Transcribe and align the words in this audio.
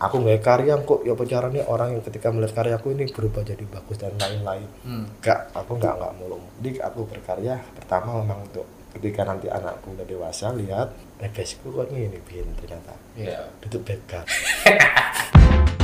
aku 0.00 0.16
nggak 0.18 0.40
karya 0.40 0.74
kok 0.80 1.04
ya 1.04 1.12
pacarannya 1.12 1.62
orang 1.66 1.88
yang 1.92 2.02
ketika 2.02 2.32
melihat 2.32 2.56
karyaku 2.56 2.96
ini 2.96 3.04
berubah 3.06 3.44
jadi 3.44 3.64
bagus 3.68 4.00
dan 4.00 4.16
lain-lain 4.16 4.64
Hmm. 4.80 5.04
Enggak, 5.20 5.52
aku 5.52 5.76
nggak 5.76 5.94
nggak 5.94 6.12
mulung. 6.16 6.40
Jadi 6.58 6.80
aku 6.80 7.04
berkarya 7.04 7.60
pertama 7.76 8.16
memang 8.18 8.40
untuk 8.42 8.64
ketika 8.90 9.22
nanti 9.22 9.46
anakku 9.46 9.92
udah 9.92 10.02
dewasa 10.02 10.50
lihat 10.50 10.88
legasiku 11.20 11.70
kok 11.70 11.92
ini 11.92 12.16
bin 12.24 12.48
ternyata 12.56 12.96
Iya. 13.14 13.44
tutup 13.60 13.84
backup. 13.84 14.24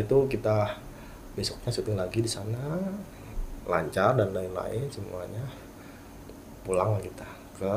setelah 0.00 0.24
itu 0.24 0.32
kita 0.32 0.56
besoknya 1.36 1.70
syuting 1.70 1.96
lagi 2.00 2.18
di 2.24 2.30
sana. 2.30 2.80
Lancar 3.68 4.16
dan 4.16 4.32
lain-lain 4.32 4.88
semuanya. 4.88 5.44
Pulang 6.64 6.96
kita 7.04 7.28
ke 7.60 7.72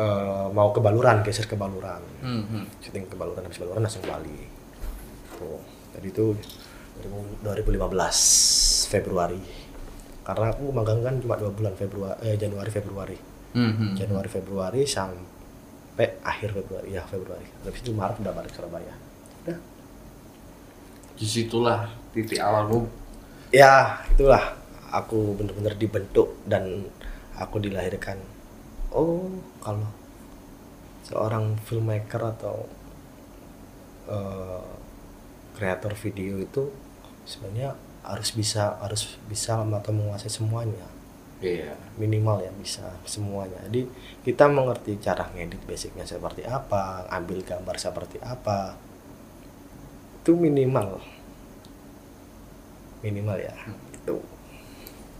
eh, 0.00 0.46
mau 0.50 0.72
ke 0.72 0.80
Baluran 0.80 1.20
geser 1.20 1.44
ke 1.44 1.56
Baluran. 1.56 2.00
Hmm, 2.24 2.42
hmm. 2.48 2.64
syuting 2.80 3.04
ke 3.04 3.16
Baluran 3.20 3.44
habis 3.44 3.60
Baluran 3.60 3.84
langsung 3.84 4.04
Bali 4.08 4.64
tuh 5.34 5.58
tadi 5.92 6.08
itu 6.08 6.32
2015 7.44 8.88
Februari. 8.88 9.42
Karena 10.24 10.56
aku 10.56 10.72
magang 10.72 11.04
kan 11.04 11.20
cuma 11.20 11.36
dua 11.36 11.52
bulan 11.52 11.76
Februari 11.76 12.16
eh, 12.24 12.36
Januari 12.40 12.70
Februari. 12.72 13.18
Hmm, 13.54 13.72
hmm. 13.76 13.92
Januari 13.94 14.26
Februari 14.32 14.82
sampai 14.88 16.18
akhir 16.24 16.56
Februari 16.56 16.96
ya 16.96 17.04
Februari. 17.04 17.44
Habis 17.62 17.84
itu 17.84 17.92
Maret 17.92 18.24
udah 18.24 18.32
balik 18.32 18.50
Surabaya. 18.56 18.94
Udah 19.44 19.73
Di 21.14 21.26
situlah 21.26 21.86
titik 22.14 22.38
awalmu. 22.38 22.86
ya 23.54 24.02
itulah 24.10 24.54
aku 24.90 25.38
bener-bener 25.38 25.74
dibentuk 25.78 26.38
dan 26.46 26.86
aku 27.38 27.58
dilahirkan 27.62 28.18
oh 28.90 29.30
kalau 29.62 29.86
seorang 31.06 31.54
filmmaker 31.62 32.18
atau 32.34 32.66
eh, 34.10 34.66
kreator 35.54 35.94
video 35.94 36.42
itu 36.42 36.70
sebenarnya 37.26 37.78
harus 38.04 38.34
bisa 38.34 38.76
harus 38.82 39.16
bisa 39.30 39.62
atau 39.62 39.92
menguasai 39.94 40.30
semuanya 40.30 40.86
Iya. 41.44 41.76
minimal 42.00 42.40
ya 42.40 42.48
bisa 42.56 42.88
semuanya 43.04 43.60
jadi 43.68 43.84
kita 44.24 44.48
mengerti 44.48 44.96
cara 44.96 45.28
ngedit 45.34 45.60
basicnya 45.68 46.06
seperti 46.08 46.40
apa 46.48 47.04
ambil 47.12 47.44
gambar 47.44 47.76
seperti 47.76 48.16
apa 48.24 48.72
itu 50.24 50.32
minimal 50.32 50.96
minimal 53.00 53.36
ya 53.36 53.52
itu 53.92 54.16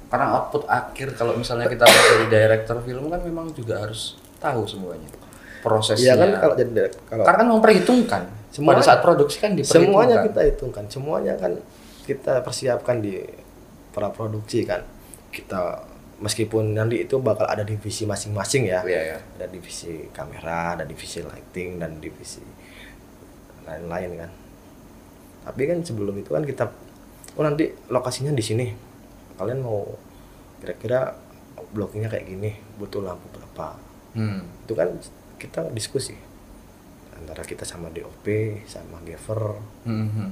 Karena 0.09 0.31
output 0.33 0.65
akhir 0.65 1.13
kalau 1.13 1.35
misalnya 1.35 1.67
kita 1.67 1.85
jadi 1.85 2.27
director 2.31 2.79
film 2.81 3.11
kan 3.11 3.21
memang 3.21 3.51
juga 3.51 3.83
harus 3.83 4.15
tahu 4.39 4.63
semuanya 4.65 5.11
prosesnya. 5.59 6.13
Iya 6.13 6.15
kan 6.15 6.31
kalau 6.39 6.55
jadi 6.55 6.93
kalau 7.05 7.25
Karena 7.27 7.39
kan 7.41 7.49
memperhitungkan. 7.51 8.23
Semua- 8.49 8.79
Pada 8.79 8.83
saat 8.85 9.01
produksi 9.03 9.43
kan 9.43 9.53
diperhitungkan. 9.53 9.83
semuanya 9.91 10.17
kita 10.23 10.41
hitungkan, 10.47 10.85
semuanya 10.87 11.35
kan 11.35 11.53
kita 12.07 12.45
persiapkan 12.47 13.03
di 13.03 13.27
pra 13.91 14.13
produksi 14.15 14.63
kan. 14.63 14.87
Kita 15.35 15.83
meskipun 16.23 16.79
nanti 16.79 17.03
itu 17.03 17.19
bakal 17.19 17.51
ada 17.51 17.67
divisi 17.67 18.07
masing-masing 18.07 18.71
ya. 18.71 18.87
Iya, 18.87 19.01
iya. 19.03 19.19
Ada 19.35 19.51
divisi 19.51 20.07
kamera, 20.15 20.79
ada 20.79 20.87
divisi 20.87 21.27
lighting 21.27 21.83
dan 21.83 21.99
divisi 21.99 22.39
lain-lain 23.67 24.11
kan. 24.23 24.31
Tapi 25.45 25.63
kan 25.69 25.79
sebelum 25.85 26.17
itu 26.17 26.33
kan 26.33 26.43
kita 26.43 26.65
oh 27.37 27.45
nanti 27.45 27.71
lokasinya 27.93 28.33
di 28.33 28.45
sini. 28.45 28.67
Kalian 29.37 29.61
mau 29.61 29.85
kira-kira 30.63 31.13
blockingnya 31.75 32.09
kayak 32.09 32.27
gini, 32.27 32.51
butuh 32.79 33.03
lampu 33.03 33.27
berapa? 33.35 33.95
Hmm. 34.15 34.47
itu 34.63 34.73
kan 34.79 34.95
kita 35.43 35.75
diskusi 35.75 36.15
antara 37.19 37.43
kita 37.43 37.67
sama 37.67 37.91
DOP 37.91 38.27
sama 38.63 39.03
Gaver 39.03 39.59
Hmm, 39.83 40.07
hmm. 40.07 40.31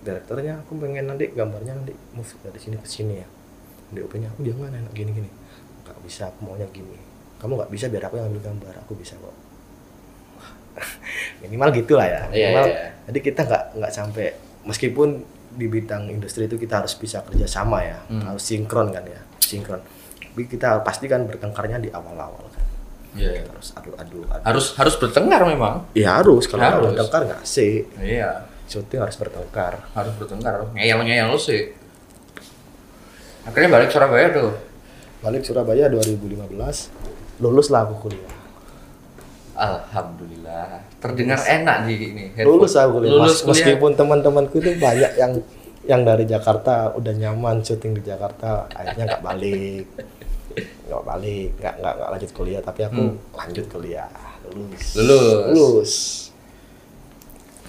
direkturnya 0.00 0.64
aku 0.64 0.80
pengen 0.80 1.12
nanti 1.12 1.28
gambarnya 1.36 1.76
nanti 1.76 1.92
move 2.16 2.32
dari 2.40 2.56
sini 2.56 2.80
ke 2.80 2.88
sini 2.88 3.20
ya 3.20 3.28
DOP 3.92 4.16
nya 4.16 4.32
aku 4.32 4.48
jangan 4.48 4.72
enak 4.72 4.92
gini 4.96 5.12
gini 5.12 5.30
nggak 5.84 5.98
bisa 6.08 6.32
aku 6.32 6.48
maunya 6.48 6.64
gini 6.72 6.96
kamu 7.36 7.60
nggak 7.60 7.72
bisa 7.72 7.92
biar 7.92 8.08
aku 8.08 8.16
yang 8.16 8.32
ambil 8.32 8.42
gambar 8.48 8.74
aku 8.80 8.96
bisa 8.96 9.12
kok 9.20 9.36
minimal 11.42 11.68
gitulah 11.72 12.04
ya 12.04 12.22
Iya, 12.28 12.48
minimal 12.50 12.64
iya. 12.66 12.86
jadi 13.06 13.18
kita 13.20 13.40
nggak 13.44 13.62
nggak 13.76 13.92
sampai 13.92 14.26
meskipun 14.62 15.08
di 15.54 15.66
bidang 15.66 16.08
industri 16.08 16.44
itu 16.44 16.56
kita 16.56 16.82
harus 16.82 16.94
bisa 16.94 17.22
kerja 17.22 17.46
sama 17.46 17.78
ya 17.80 17.98
Hmm. 18.06 18.26
harus 18.26 18.42
sinkron 18.42 18.90
kan 18.90 19.04
ya 19.04 19.20
sinkron 19.38 19.78
tapi 20.18 20.46
kita 20.46 20.82
pasti 20.82 21.06
kan 21.06 21.22
bertengkarnya 21.24 21.78
di 21.78 21.88
awal-awal 21.88 22.42
kan 22.50 22.62
Iya, 23.14 23.30
iya. 23.30 23.42
harus 23.46 23.70
adu-adu 23.70 24.26
adu. 24.26 24.42
Harus 24.42 24.74
harus 24.74 24.98
bertengkar 24.98 25.46
memang. 25.46 25.86
Ya 25.94 26.18
harus, 26.18 26.50
kalau 26.50 26.66
Harus. 26.66 26.90
bertengkar 26.90 27.22
nggak 27.22 27.46
asik. 27.46 27.86
Iya. 27.94 28.42
Syuting 28.66 28.98
harus 28.98 29.14
bertengkar. 29.14 29.86
Harus 29.94 30.10
bertengkar. 30.18 30.66
Ngeyel-ngeyel 30.74 31.30
lu 31.30 31.38
sih. 31.38 31.78
Akhirnya 33.46 33.70
balik 33.70 33.94
Surabaya 33.94 34.34
tuh. 34.34 34.50
Balik 35.22 35.46
Surabaya 35.46 35.86
2015, 35.86 36.90
lulus 37.38 37.70
lah 37.70 37.86
aku 37.86 38.02
kuliah. 38.02 38.34
Alhamdulillah. 39.54 40.82
Terdengar 40.98 41.38
enak 41.40 41.86
di 41.86 41.94
ini. 42.10 42.24
Lulus 42.42 42.74
aku 42.74 42.98
kuliah. 42.98 43.10
Lulus 43.14 43.40
kuliah. 43.40 43.50
Meskipun 43.54 43.90
teman-temanku 43.94 44.58
itu 44.58 44.74
banyak 44.76 45.12
yang 45.14 45.32
yang 45.84 46.00
dari 46.02 46.24
Jakarta 46.24 46.90
udah 46.96 47.12
nyaman 47.12 47.60
syuting 47.60 47.92
di 47.92 48.02
Jakarta, 48.02 48.64
akhirnya 48.72 49.14
nggak 49.14 49.22
balik, 49.22 49.84
nggak 50.88 51.02
balik, 51.04 51.48
nggak 51.60 51.74
nggak 51.76 51.92
nggak 52.00 52.10
lanjut 52.10 52.30
kuliah. 52.32 52.60
Tapi 52.64 52.80
aku 52.82 53.02
lanjut 53.36 53.66
kuliah, 53.68 54.08
lulus. 54.48 54.84
Hmm. 54.90 55.04
Lulus. 55.04 55.52
Lulus. 55.52 55.94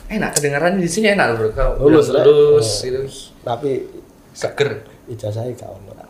Enak 0.05 0.37
kedengaran 0.37 0.77
di 0.77 0.85
sini 0.85 1.11
enak 1.11 1.33
bro. 1.35 1.49
Kau 1.51 1.71
Lulus, 1.81 2.13
Rek. 2.13 2.23
lulus 2.23 2.69
Oh. 2.69 2.85
gitu. 2.85 3.01
Tapi 3.41 3.71
Seger. 4.31 4.85
ijazahnya 5.05 5.53
kawan 5.53 5.81
orang. 5.93 6.09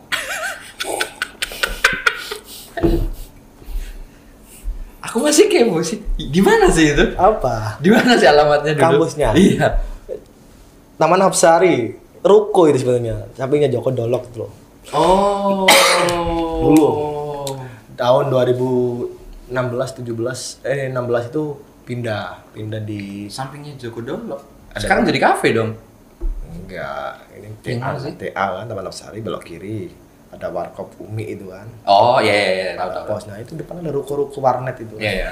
Aku 5.16 5.24
masih 5.24 5.48
kepo 5.48 5.80
sih. 5.80 5.96
Di 6.20 6.44
mana 6.44 6.68
sih 6.68 6.92
itu? 6.92 7.16
Apa? 7.16 7.80
Di 7.80 7.88
mana 7.88 8.20
sih 8.20 8.28
alamatnya 8.28 8.76
dulu? 8.76 8.84
Kampusnya? 9.00 9.32
Iya. 9.32 9.80
Taman 11.00 11.24
Hapsari, 11.24 11.96
ruko 12.20 12.68
itu 12.68 12.84
sebenarnya, 12.84 13.24
sampingnya 13.32 13.72
Joko 13.72 13.96
Dolok 13.96 14.28
itu 14.28 14.44
loh. 14.44 14.52
Oh. 14.92 15.64
Dulu. 16.60 16.88
tahun 17.96 18.28
2016 18.28 19.48
17 20.04 20.60
eh 20.68 20.92
16 20.92 21.32
itu 21.32 21.44
pindah 21.88 22.44
pindah 22.52 22.84
di 22.84 23.24
Sampingnya 23.32 23.72
Joko 23.80 24.04
Dolok. 24.04 24.68
Ada- 24.76 24.84
Sekarang 24.84 25.08
jadi 25.08 25.16
kafe 25.16 25.56
dong. 25.56 25.72
enggak 26.52 27.24
ini 27.32 27.48
TA? 27.64 27.96
TA 27.96 28.44
kan 28.60 28.68
Taman 28.68 28.92
Sari 28.92 29.24
belok 29.24 29.48
kiri 29.48 29.88
ada 30.34 30.50
warkop 30.50 30.90
Umi 30.98 31.38
itu 31.38 31.46
kan. 31.48 31.66
Oh 31.86 32.18
iya 32.18 32.34
iya 32.34 32.50
iya 32.52 32.72
tahu 32.74 32.90
tahu. 32.90 33.04
pos 33.14 33.24
nah 33.30 33.38
itu 33.38 33.54
depan 33.54 33.78
ada 33.78 33.94
ruko-ruko 33.94 34.42
warnet 34.42 34.76
itu. 34.82 34.98
Iya 34.98 35.12
iya. 35.22 35.28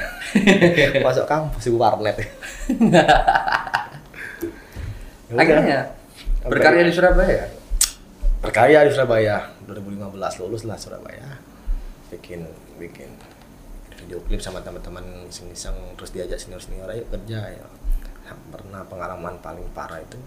masuk 1.06 1.27
kampus 1.27 1.65
itu 1.66 1.78
warnet. 1.78 2.16
Ya. 5.34 5.41
Akhirnya 5.41 5.81
berkarya 6.47 6.87
di 6.87 6.94
Surabaya. 6.94 7.50
berkarya 8.38 8.87
di 8.87 8.93
Surabaya. 8.94 9.50
2015 9.66 10.15
lulus 10.47 10.62
lah 10.62 10.78
Surabaya. 10.78 11.43
Bikin 12.12 12.47
bikin 12.78 13.11
video 13.99 14.22
klip 14.31 14.38
sama 14.38 14.62
teman-teman 14.62 15.26
iseng-iseng 15.26 15.75
terus 15.99 16.15
diajak 16.15 16.38
senior 16.38 16.62
senior 16.62 16.87
ayo 16.87 17.02
kerja 17.11 17.50
ya. 17.50 17.67
Nah, 18.31 18.37
pernah 18.55 18.87
pengalaman 18.87 19.43
paling 19.43 19.67
parah 19.75 19.99
itu 19.99 20.23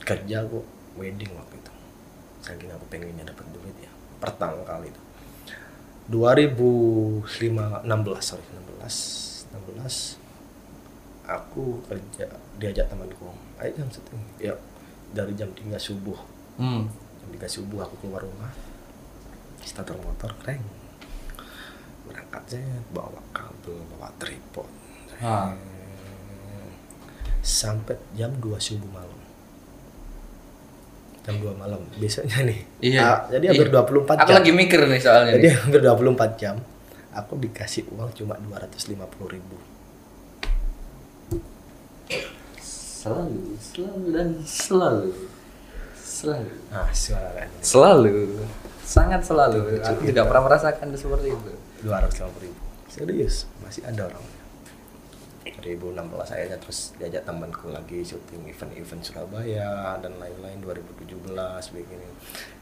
kerja 0.00 0.48
kok 0.48 0.64
wedding 0.96 1.28
waktu 1.36 1.60
itu 1.60 1.72
saking 2.48 2.72
aku 2.72 2.88
pengennya 2.88 3.28
dapat 3.28 3.44
duit 3.52 3.76
ya 3.76 3.92
pertama 4.16 4.64
kali 4.64 4.88
itu. 4.88 5.02
2016 6.08 7.28
sorry 8.24 8.44
16 8.80 9.52
16 9.52 10.16
aku 11.28 11.84
kerja 11.84 12.26
diajak 12.56 12.88
temanku. 12.88 13.28
Ayo 13.60 13.76
jam 13.76 13.88
syuting 13.92 14.22
ya 14.40 14.56
dari 15.12 15.36
jam 15.36 15.52
3 15.52 15.76
subuh. 15.76 16.16
Hmm. 16.56 16.88
jam 17.20 17.28
3 17.36 17.44
subuh 17.44 17.84
aku 17.84 17.94
keluar 18.00 18.24
rumah 18.24 18.50
starter 19.62 19.94
motor 20.00 20.32
keren 20.40 20.64
berangkat 22.08 22.56
saya 22.56 22.80
bawa 22.90 23.20
kabel 23.36 23.76
bawa 23.92 24.08
tripod. 24.16 24.64
Ah. 25.20 25.52
sampai 27.44 28.00
jam 28.16 28.32
2 28.40 28.56
subuh 28.56 28.88
malam 28.88 29.17
jam 31.28 31.36
2 31.36 31.52
malam 31.54 31.76
besoknya 31.94 32.40
nih 32.42 32.60
Iya. 32.80 33.00
Ah, 33.04 33.18
jadi 33.28 33.44
hampir 33.52 33.68
Iya. 33.68 33.84
24 33.84 34.16
Aku 34.16 34.24
jam 34.24 34.34
lagi 34.34 34.50
mikir 34.50 34.80
nih 34.82 34.96
soalnya. 34.98 35.32
jadi 35.36 35.44
nih. 35.44 35.56
hampir 35.60 35.80
24 35.84 36.08
jam 36.34 36.56
aku 37.10 37.32
dikasih 37.36 37.84
uang 37.90 38.10
cuma 38.14 38.34
250 38.40 38.96
ribu 39.28 39.56
Selalu, 42.98 43.54
selalu 43.62 44.06
dan 44.10 44.28
selalu. 44.42 45.10
Selalu. 45.94 46.50
nah 46.68 46.90
suara 46.90 47.46
Selalu. 47.62 48.42
Sangat 48.82 49.22
selalu. 49.22 49.78
Aku 49.80 50.02
tidak 50.02 50.26
pernah 50.26 50.42
merasakan 50.44 50.90
seperti 50.92 51.30
itu. 51.30 51.52
250 51.84 52.42
ribu 52.42 52.58
serius 52.88 53.44
masih 53.60 53.84
ada 53.84 54.08
orang 54.08 54.24
2016 55.60 56.34
akhirnya 56.34 56.58
terus 56.62 56.94
diajak 56.96 57.22
temanku 57.26 57.68
lagi 57.74 58.00
syuting 58.06 58.46
event-event 58.46 59.02
Surabaya 59.02 59.98
dan 59.98 60.14
lain-lain 60.16 60.58
2017 60.62 61.74
begini. 61.74 62.08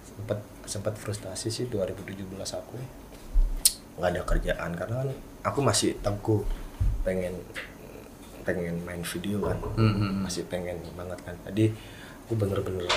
Sempat 0.03 0.39
sempat 0.65 0.95
frustasi 0.97 1.53
sih 1.53 1.67
2017 1.69 2.25
aku. 2.57 2.77
Nggak 4.01 4.11
ada 4.13 4.23
kerjaan 4.25 4.71
karena 4.77 4.95
kan 5.05 5.11
aku 5.45 5.61
masih 5.61 5.97
teguh 6.01 6.43
pengen 7.05 7.37
pengen 8.49 8.81
main 8.87 9.03
video 9.03 9.43
kan. 9.45 9.59
Mhm. 9.77 10.25
masih 10.25 10.49
pengen 10.49 10.81
banget 10.97 11.19
kan. 11.27 11.37
Jadi 11.53 11.75
aku 12.27 12.35
bener-bener 12.39 12.89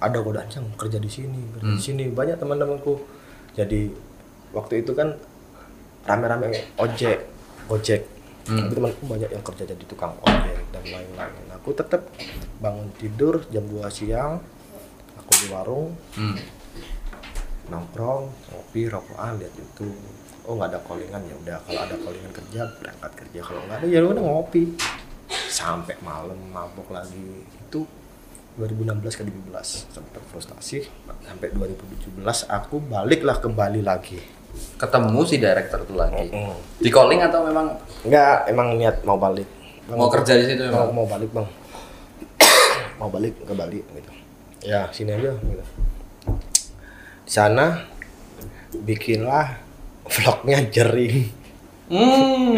ada 0.00 0.18
godaan 0.24 0.48
"Cang, 0.48 0.64
kerja 0.80 0.96
di 0.96 1.10
sini 1.10 1.40
kerja 1.56 1.76
di 1.76 1.82
sini. 1.82 2.04
Banyak 2.08 2.38
teman-temanku. 2.38 3.00
Jadi 3.58 3.90
waktu 4.54 4.86
itu 4.86 4.94
kan 4.94 5.18
rame-rame 6.06 6.48
ojek 6.78 7.26
gojek 8.50 8.62
tapi 8.66 8.74
temanku 8.74 9.02
banyak 9.06 9.30
yang 9.30 9.44
kerja 9.44 9.62
jadi 9.64 9.84
tukang 9.86 10.12
ojek 10.20 10.58
dan 10.70 10.84
lain-lain. 10.84 11.46
Aku 11.54 11.70
tetap 11.70 12.02
bangun 12.58 12.90
tidur 12.98 13.40
jam 13.48 13.62
2 13.64 13.86
siang 13.88 14.42
aku 15.14 15.32
di 15.38 15.46
warung 15.48 15.94
Hmm. 16.18 16.34
nongkrong 17.70 18.26
ngopi 18.50 18.90
rokokan 18.90 19.38
lihat 19.38 19.54
YouTube. 19.54 19.94
Oh 20.42 20.58
nggak 20.58 20.74
ada 20.74 20.78
callingan 20.82 21.22
ya 21.22 21.34
udah. 21.38 21.58
Kalau 21.62 21.80
ada 21.86 21.94
callingan 21.94 22.32
kerja 22.34 22.60
berangkat 22.82 23.12
kerja. 23.14 23.40
Kalau 23.46 23.62
nggak 23.68 23.78
ada 23.78 23.86
ya 23.86 24.00
udah 24.02 24.24
ngopi. 24.24 24.62
Sampai 25.46 25.94
malam 26.02 26.38
mabok 26.50 26.90
lagi. 26.90 27.46
Itu 27.46 27.86
2016 28.60 29.18
ke 29.18 29.22
2017 29.24 29.94
sempat 29.96 30.22
frustasi 30.28 30.84
sampai 31.24 31.48
2017 31.56 32.20
aku 32.50 32.76
baliklah 32.84 33.40
ke 33.40 33.48
Bali 33.48 33.80
lagi 33.80 34.20
Ketemu 34.50 35.22
si 35.30 35.38
director 35.38 35.86
tuh 35.86 35.94
lagi. 35.94 36.26
Mm. 36.26 36.82
Di 36.82 36.90
calling 36.90 37.22
atau 37.22 37.46
memang 37.46 37.70
nggak 38.02 38.50
emang 38.50 38.74
niat 38.74 39.06
mau 39.06 39.14
balik 39.14 39.46
Bang, 39.86 39.94
mau 39.94 40.10
kerja 40.10 40.34
di 40.38 40.44
situ 40.50 40.66
mau, 40.68 40.90
memang? 40.90 40.90
mau 40.90 41.06
balik 41.06 41.30
bang 41.30 41.48
mau 42.98 43.08
balik 43.10 43.34
ke 43.46 43.54
Bali 43.54 43.78
gitu 43.78 44.12
ya 44.66 44.90
sini 44.90 45.14
aja 45.14 45.34
gitu 45.34 45.64
di 47.26 47.30
sana 47.30 47.86
bikinlah 48.74 49.58
vlognya 50.10 50.66
jering 50.66 51.30
Hmm. 51.90 52.54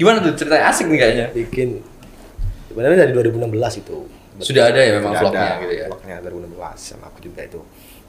Gimana 0.00 0.24
tuh 0.24 0.32
ceritanya 0.32 0.72
asik 0.72 0.88
nih 0.88 0.98
kayaknya. 0.98 1.26
bikin 1.36 1.84
sebenarnya 2.72 3.04
dari 3.04 3.12
2016 3.12 3.84
itu 3.84 4.08
Sudah 4.36 4.64
ada 4.66 4.78
ya 4.78 4.92
memang 4.94 5.12
Sudah 5.12 5.22
vlognya 5.22 5.46
ada, 5.46 5.60
gitu 5.60 5.74
ya. 5.74 5.86
vlognya 5.86 6.16
2016 6.20 6.58
sama 6.76 7.04
aku 7.06 7.18
juga 7.20 7.40
itu 7.42 7.60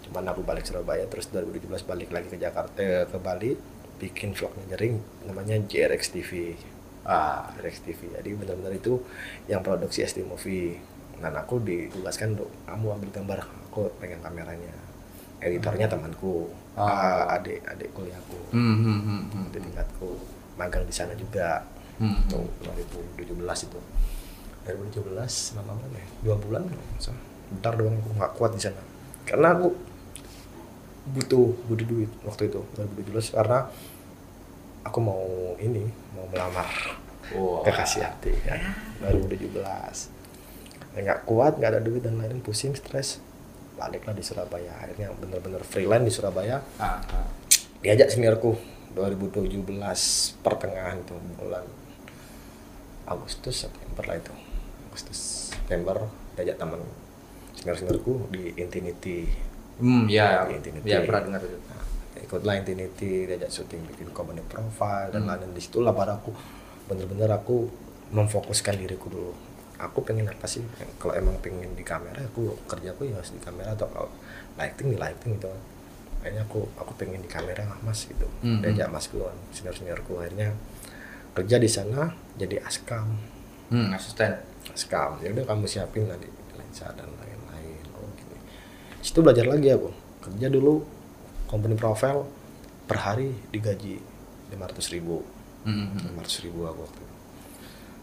cuman 0.02 0.24
aku 0.28 0.42
balik 0.42 0.64
Surabaya 0.64 1.06
terus 1.06 1.26
2017 1.28 1.66
balik 1.84 2.10
lagi 2.10 2.28
ke 2.28 2.38
Jakarta 2.38 2.78
eh, 2.78 3.04
ke 3.04 3.18
Bali 3.18 3.52
bikin 3.96 4.32
vlognya 4.32 4.66
jering 4.70 4.98
namanya 5.24 5.58
JRX 5.60 6.02
TV 6.12 6.32
Ah. 7.04 7.50
JRX 7.54 7.76
TV 7.84 8.00
jadi 8.12 8.30
benar-benar 8.32 8.74
itu 8.74 9.02
yang 9.46 9.62
produksi 9.62 10.02
SD 10.02 10.24
Movie 10.24 10.78
dan 11.16 11.34
aku 11.34 11.58
ditugaskan 11.60 12.34
untuk 12.34 12.50
kamu 12.64 12.88
ambil 12.92 13.10
gambar 13.12 13.38
aku 13.64 13.90
pengen 13.96 14.18
kameranya 14.20 14.74
editornya 15.38 15.86
temanku 15.88 16.50
Ah. 16.74 16.90
ah, 17.30 17.36
adik 17.36 17.62
adik 17.64 17.90
kuliahku 17.92 18.52
Hmm, 18.52 18.76
hmm, 18.76 19.00
hmm, 19.00 19.22
hmm. 19.28 19.46
di 19.48 19.60
tingkatku 19.60 20.10
magang 20.56 20.84
di 20.84 20.92
sana 20.92 21.14
juga 21.14 21.62
Hmm. 21.96 22.20
tahun 22.28 22.44
2017 23.16 23.32
itu 23.64 23.80
2017 24.66 25.58
lama 25.62 25.74
banget 25.78 26.02
ya? 26.02 26.06
Dua 26.26 26.36
bulan 26.42 26.64
so, 26.98 27.14
bentar 27.54 27.74
doang 27.78 27.96
aku 28.02 28.10
nggak 28.18 28.34
kuat 28.38 28.52
di 28.58 28.62
sana. 28.62 28.82
Karena 29.26 29.54
aku 29.54 29.74
butuh 31.06 31.54
butuh 31.70 31.86
duit 31.86 32.10
waktu 32.26 32.50
itu 32.50 32.62
2017 32.74 33.38
karena 33.38 33.70
aku 34.82 35.00
mau 35.02 35.54
ini 35.62 35.86
mau 36.18 36.26
melamar. 36.30 36.70
Wah. 37.34 37.66
kekasih 37.66 38.06
hati 38.06 38.38
kan 38.46 38.62
2017 39.02 39.58
Ya, 40.96 41.02
nggak 41.04 41.28
kuat 41.28 41.60
nggak 41.60 41.72
ada 41.76 41.82
duit 41.84 42.06
dan 42.06 42.16
lain-lain 42.16 42.40
pusing 42.40 42.72
stres 42.72 43.20
baliklah 43.76 44.16
di 44.16 44.24
Surabaya. 44.24 44.72
Akhirnya 44.80 45.12
bener-bener 45.12 45.60
freelance 45.68 46.08
di 46.08 46.14
Surabaya. 46.16 46.64
Ah, 46.80 47.04
ah. 47.04 47.28
diajak 47.84 48.08
seniorku 48.16 48.56
2017 48.96 49.60
pertengahan 50.40 51.04
itu 51.04 51.16
bulan 51.36 51.68
Agustus 53.06 53.68
September 53.68 54.08
lah 54.08 54.18
itu 54.18 54.34
Agustus 54.96 55.52
September 55.52 56.00
diajak 56.34 56.56
teman 56.56 56.80
senior 57.52 57.76
seniorku 57.76 58.32
di 58.32 58.56
Infinity 58.56 59.28
Hmm, 59.76 60.08
ya, 60.08 60.48
Infinity. 60.48 60.88
ya 60.88 61.04
pernah 61.04 61.20
dengar 61.28 61.44
itu. 61.44 61.60
nah, 61.68 61.84
ikutlah 62.16 62.56
Infinity 62.56 63.28
diajak 63.28 63.52
syuting 63.52 63.84
bikin 63.86 64.08
company 64.16 64.40
profile 64.42 65.12
dan 65.12 65.28
Hmm. 65.28 65.36
lain-lain 65.36 65.52
di 65.52 65.60
situlah 65.60 65.92
baru 65.92 66.16
aku 66.16 66.32
bener-bener 66.88 67.28
aku 67.28 67.68
memfokuskan 68.08 68.80
diriku 68.80 69.12
dulu 69.12 69.36
aku 69.76 70.00
pengen 70.00 70.32
apa 70.32 70.48
sih 70.48 70.64
kalau 70.96 71.12
emang 71.12 71.36
pengen 71.44 71.76
di 71.76 71.84
kamera 71.84 72.24
aku 72.24 72.56
kerjaku 72.64 73.12
ya 73.12 73.20
harus 73.20 73.36
di 73.36 73.42
kamera 73.44 73.76
atau 73.76 73.92
kalau 73.92 74.08
lighting 74.56 74.88
di 74.88 74.98
lighting 74.98 75.36
gitu 75.36 75.52
akhirnya 76.24 76.48
aku 76.48 76.64
aku 76.74 76.92
pengen 76.96 77.20
di 77.20 77.28
kamera 77.28 77.68
lah 77.68 77.76
mas 77.84 78.08
gitu 78.08 78.24
Hmm. 78.40 78.64
diajak 78.64 78.88
masku 78.88 79.20
kan 79.20 79.36
senior 79.52 79.76
seniorku 79.76 80.16
akhirnya 80.16 80.56
kerja 81.36 81.60
di 81.60 81.68
sana 81.68 82.16
jadi 82.40 82.64
askam 82.64 83.20
Hmm, 83.66 83.90
asisten. 83.92 84.30
Askam 84.74 85.22
ya 85.22 85.30
udah 85.32 85.46
kamu 85.46 85.66
siapin 85.70 86.10
nanti 86.10 86.28
lensa 86.58 86.90
dan 86.96 87.10
lain-lain. 87.20 87.82
Oh 87.96 88.10
gini 88.18 88.38
situ 89.06 89.20
belajar 89.22 89.46
lagi 89.46 89.70
aku. 89.72 89.90
Kerja 90.26 90.48
dulu 90.50 90.82
company 91.46 91.78
profile 91.78 92.26
per 92.90 92.98
hari 93.02 93.34
digaji 93.54 94.02
500 94.54 94.94
ribu. 94.98 95.22
Hmm, 95.66 95.98
hmm. 95.98 96.22
500 96.22 96.46
ribu 96.46 96.66
aku 96.66 96.80
waktu 96.86 97.00
itu. 97.02 97.16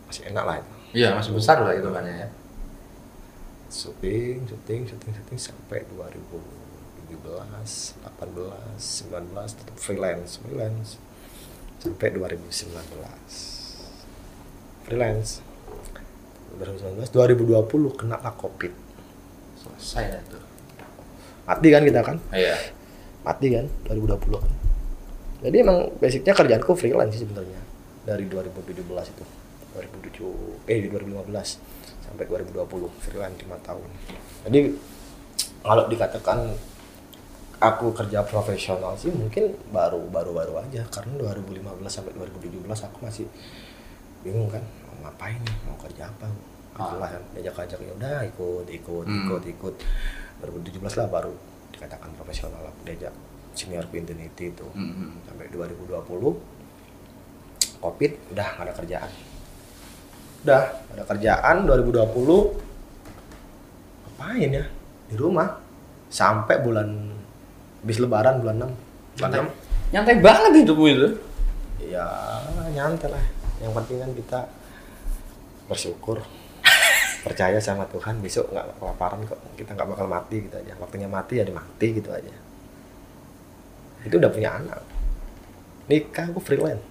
Masih 0.07 0.23
enak 0.31 0.45
lah 0.45 0.57
itu. 0.59 0.73
Iya, 0.93 1.17
masih 1.17 1.33
besar 1.33 1.57
lah 1.65 1.73
itu 1.75 1.89
kan 1.89 2.05
ya. 2.05 2.29
syuting 3.73 4.45
syuting 4.45 4.85
syuting 4.85 5.13
syuting 5.17 5.39
sampai 5.41 5.81
2017 5.97 7.17
18 7.17 8.05
19 8.05 9.33
tetap 9.33 9.77
freelance 9.81 10.37
freelance. 10.45 11.01
Sampai 11.81 12.13
2019 12.15 12.69
freelance 14.85 15.41
2019 16.59 17.09
2020 17.09 17.99
kena 17.99 18.17
lah 18.21 18.35
covid. 18.37 18.73
Selesai 19.57 20.05
lah 20.13 20.21
itu. 20.21 20.39
mati 21.43 21.69
kan 21.75 21.83
kita 21.83 22.01
kan? 22.07 22.17
Iya. 22.31 22.55
mati 23.23 23.47
kan 23.55 23.67
2020 23.87 24.19
kan? 24.43 24.53
Jadi 25.43 25.57
emang 25.59 25.91
basicnya 25.99 26.35
kerjaanku 26.35 26.75
freelance 26.79 27.19
sih 27.19 27.27
sebenarnya 27.27 27.61
dari 28.07 28.27
2017 28.31 28.79
itu. 28.83 29.25
2007 29.73 30.69
eh 30.69 30.79
2015 30.87 31.33
sampai 32.05 32.25
2020 32.29 33.03
freelance 33.03 33.37
5 33.41 33.67
tahun. 33.67 33.89
Jadi 34.47 34.59
kalau 35.63 35.85
dikatakan 35.89 36.39
aku 37.63 37.95
kerja 37.95 38.27
profesional 38.27 38.99
sih 38.99 39.15
mungkin 39.15 39.55
baru 39.71 40.03
baru 40.11 40.31
baru 40.35 40.55
aja. 40.63 40.83
Karena 40.91 41.31
2015 41.35 41.91
sampai 41.91 42.13
2017 42.15 42.63
aku 42.67 42.99
masih 43.03 43.27
bingung 44.23 44.49
kan 44.49 44.63
mau 44.89 45.11
ngapain 45.11 45.39
nih? 45.39 45.57
Mau 45.67 45.77
kerja 45.79 46.09
apa? 46.09 46.27
Itulah 46.73 47.09
kan 47.11 47.23
diajak 47.37 47.69
ajak 47.69 47.79
ya 47.85 47.93
udah 47.93 48.19
ikut 48.27 48.67
ikut 48.71 49.05
Hmm. 49.07 49.19
ikut 49.27 49.43
ikut. 49.45 49.75
2017 50.43 50.99
lah 50.99 51.07
baru 51.07 51.35
dikatakan 51.71 52.11
profesional 52.17 52.63
aku 52.67 52.81
diajak 52.87 53.13
senior 53.53 53.85
Infinity 53.93 54.51
itu. 54.51 54.67
Hmm, 54.73 54.91
hmm. 54.97 55.11
sampai 55.29 55.47
2020 55.53 56.41
covid 57.83 58.13
udah 58.33 58.49
nggak 58.57 58.67
ada 58.67 58.75
kerjaan. 58.79 59.11
Udah 60.43 60.63
ada 60.97 61.03
kerjaan 61.07 61.57
2020 61.67 62.59
ngapain 64.07 64.51
ya? 64.51 64.65
Di 65.11 65.17
rumah. 65.19 65.49
Sampai 66.13 66.61
bulan 66.61 66.89
habis 67.81 67.97
lebaran 67.97 68.39
bulan 68.39 68.57
6 68.61 68.69
bulan 69.17 69.31
Nyantai, 69.33 69.41
nyantai 69.93 70.17
banget 70.21 70.53
hidupmu 70.61 70.87
itu. 70.89 71.09
6 71.81 71.91
ya 71.91 72.07
nyantai 72.73 73.09
lah 73.11 73.25
yang 73.63 73.73
penting 73.79 73.99
kan 74.03 74.11
kita 74.11 74.41
bersyukur 75.71 76.19
percaya 77.27 77.63
sama 77.63 77.87
Tuhan 77.87 78.19
besok 78.19 78.51
nggak 78.51 78.83
kelaparan 78.83 79.23
kok 79.23 79.39
kita 79.55 79.79
nggak 79.79 79.89
bakal 79.95 80.07
mati 80.11 80.43
gitu 80.43 80.57
aja. 80.59 80.75
Waktunya 80.83 81.07
mati 81.07 81.39
ya 81.39 81.45
dimati 81.47 81.87
gitu 81.95 82.11
aja. 82.11 82.35
Itu 84.03 84.19
udah 84.19 84.31
punya 84.35 84.59
anak. 84.59 84.83
Nikah 85.87 86.27
aku 86.35 86.43
freelance. 86.43 86.83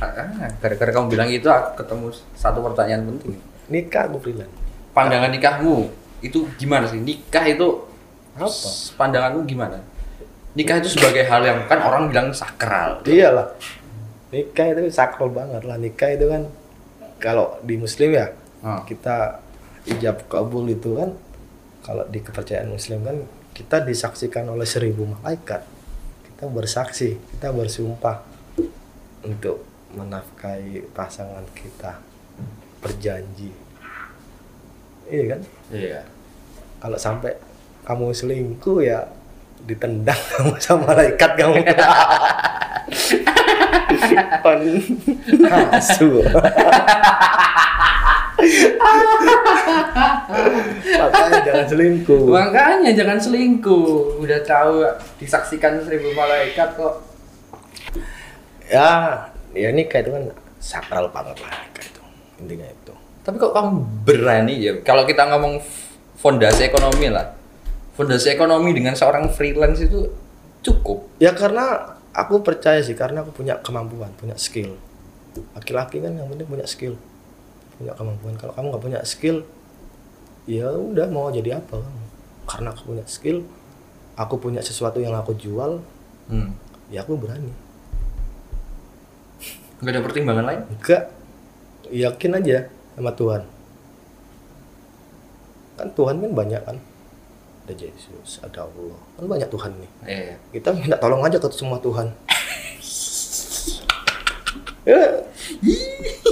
Ah, 0.00 0.48
gara-gara 0.64 0.96
kamu 0.96 1.12
bilang 1.12 1.28
itu 1.28 1.44
aku 1.44 1.84
ketemu 1.84 2.08
satu 2.32 2.64
pertanyaan 2.64 3.04
penting. 3.04 3.36
nikah 3.68 4.08
aku 4.08 4.16
freelance. 4.22 4.54
Pandangan 4.96 5.28
nikahmu 5.28 5.92
itu 6.24 6.48
gimana 6.56 6.88
sih? 6.88 7.02
Nikah 7.02 7.44
itu 7.50 7.84
apa? 8.38 8.70
pandanganmu 8.96 9.44
gimana? 9.44 9.82
nikah 10.54 10.82
itu 10.82 10.98
sebagai 10.98 11.26
hal 11.30 11.42
yang 11.46 11.58
kan 11.70 11.78
orang 11.82 12.10
bilang 12.10 12.34
sakral. 12.34 13.02
Iyalah 13.06 13.54
nikah 14.30 14.66
itu 14.70 14.90
sakral 14.90 15.30
banget 15.30 15.62
lah. 15.66 15.76
Nikah 15.76 16.10
itu 16.14 16.26
kan 16.30 16.42
kalau 17.20 17.58
di 17.62 17.76
muslim 17.76 18.14
ya 18.16 18.32
Ah. 18.60 18.84
kita 18.84 19.40
ijab 19.88 20.28
kabul 20.28 20.68
itu 20.68 20.92
kan 20.92 21.16
kalau 21.80 22.04
di 22.12 22.20
kepercayaan 22.20 22.68
muslim 22.68 23.00
kan 23.00 23.24
kita 23.56 23.80
disaksikan 23.80 24.44
oleh 24.52 24.68
seribu 24.68 25.08
malaikat. 25.08 25.64
Kita 26.28 26.44
bersaksi 26.48 27.16
kita 27.16 27.56
bersumpah 27.56 28.20
untuk 29.24 29.64
menafkahi 29.96 30.92
pasangan 30.92 31.44
kita 31.56 31.98
berjanji. 32.80 33.50
Iya 35.08 35.24
kan? 35.36 35.40
Iya. 35.72 36.00
Kalau 36.80 36.96
sampai 37.00 37.32
kamu 37.84 38.12
selingkuh 38.12 38.84
ya 38.84 39.08
ditendang 39.64 40.20
sama 40.64 40.92
malaikat 40.92 41.32
kamu 41.36 41.64
on 44.44 44.60
asu 45.74 46.24
makanya 51.00 51.40
jangan 51.44 51.66
selingkuh. 51.68 52.24
Makanya 52.28 52.90
jangan 52.96 53.18
selingkuh. 53.20 54.20
Udah 54.20 54.40
tahu 54.44 54.84
disaksikan 55.20 55.80
seribu 55.84 56.12
malaikat 56.16 56.76
kok. 56.76 57.04
Ya 58.70 59.28
ya 59.52 59.68
ini 59.74 59.84
kayak 59.90 60.06
itu 60.06 60.10
kan 60.14 60.24
sakral 60.62 61.10
banget 61.10 61.36
lah 61.42 61.52
kayak 61.74 61.90
itu 61.90 62.02
intinya 62.40 62.66
itu. 62.68 62.92
Tapi 63.26 63.36
kok 63.36 63.52
kamu 63.52 63.70
berani 64.06 64.54
ya? 64.56 64.72
Kalau 64.80 65.04
kita 65.04 65.28
ngomong 65.28 65.60
fondasi 66.16 66.70
ekonomi 66.70 67.12
lah. 67.12 67.36
Fondasi 67.98 68.32
ekonomi 68.32 68.72
dengan 68.72 68.96
seorang 68.96 69.28
freelance 69.28 69.84
itu 69.84 70.08
cukup. 70.64 71.04
Ya 71.20 71.36
karena 71.36 71.96
aku 72.14 72.42
percaya 72.42 72.82
sih 72.82 72.96
karena 72.98 73.22
aku 73.22 73.30
punya 73.34 73.58
kemampuan 73.62 74.10
punya 74.18 74.34
skill. 74.34 74.74
Laki-laki 75.54 76.02
kan 76.02 76.14
yang 76.14 76.26
penting 76.26 76.48
punya 76.48 76.66
skill. 76.66 76.98
Punya 77.78 77.94
kemampuan. 77.94 78.34
Kalau 78.36 78.52
kamu 78.54 78.66
nggak 78.74 78.84
punya 78.84 79.00
skill 79.06 79.46
ya 80.48 80.72
udah 80.74 81.06
mau 81.08 81.30
jadi 81.30 81.62
apa 81.62 81.78
kamu? 81.78 82.04
Karena 82.50 82.68
aku 82.74 82.82
punya 82.94 83.04
skill 83.06 83.46
aku 84.18 84.34
punya 84.36 84.60
sesuatu 84.60 85.00
yang 85.00 85.16
aku 85.16 85.32
jual 85.32 85.80
hmm. 86.28 86.50
ya 86.92 87.00
aku 87.06 87.16
berani. 87.16 87.52
Nggak 89.80 89.92
ada 89.96 90.02
pertimbangan 90.04 90.44
lain? 90.44 90.60
Enggak 90.68 91.02
yakin 91.88 92.36
aja 92.36 92.58
sama 92.98 93.12
Tuhan. 93.16 93.42
Kan 95.80 95.88
Tuhan 95.96 96.16
kan 96.20 96.32
banyak 96.36 96.62
kan 96.68 96.76
ada 97.72 97.84
Yesus 97.86 98.42
ada 98.42 98.66
Allah. 98.66 98.98
Kan 99.18 99.24
banyak 99.26 99.48
Tuhan 99.50 99.70
nih. 99.78 99.90
Iya 100.06 100.34
kita 100.54 100.68
minta 100.74 100.96
tolong 100.98 101.22
aja 101.22 101.36
ke 101.38 101.48
semua 101.52 101.78
Tuhan. 101.78 102.08
Ya, 104.80 104.96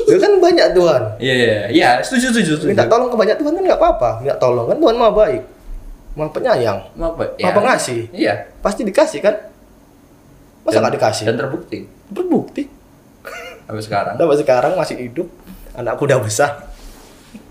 ya 0.09 0.17
kan 0.17 0.41
banyak 0.41 0.73
Tuhan. 0.73 1.03
Iya 1.21 1.35
iya 1.37 1.59
iya. 1.69 1.91
Setuju 2.01 2.33
setuju 2.33 2.53
setuju. 2.57 2.73
Minta 2.73 2.89
tolong 2.89 3.13
ke 3.13 3.17
banyak 3.21 3.37
Tuhan 3.37 3.53
kan 3.61 3.63
nggak 3.63 3.77
apa-apa. 3.77 4.11
Minta 4.25 4.41
tolong 4.41 4.67
kan 4.73 4.81
Tuhan 4.81 4.97
maha 4.97 5.13
baik. 5.13 5.43
Maha 6.17 6.33
penyayang. 6.33 6.81
Apa 6.97 7.29
maha 7.29 7.53
pengasih. 7.53 8.09
Iya. 8.09 8.49
Pasti 8.65 8.89
dikasih 8.89 9.21
kan? 9.21 9.37
Masa 10.65 10.81
nggak 10.81 10.97
dikasih? 10.97 11.25
dan 11.29 11.37
terbukti. 11.37 11.85
Berbukti 12.09 12.79
sampai 13.69 13.85
sekarang. 13.85 14.15
Sampai 14.17 14.39
sekarang 14.41 14.73
masih 14.81 14.97
hidup. 14.97 15.29
Anakku 15.77 16.09
udah 16.09 16.19
besar. 16.25 16.51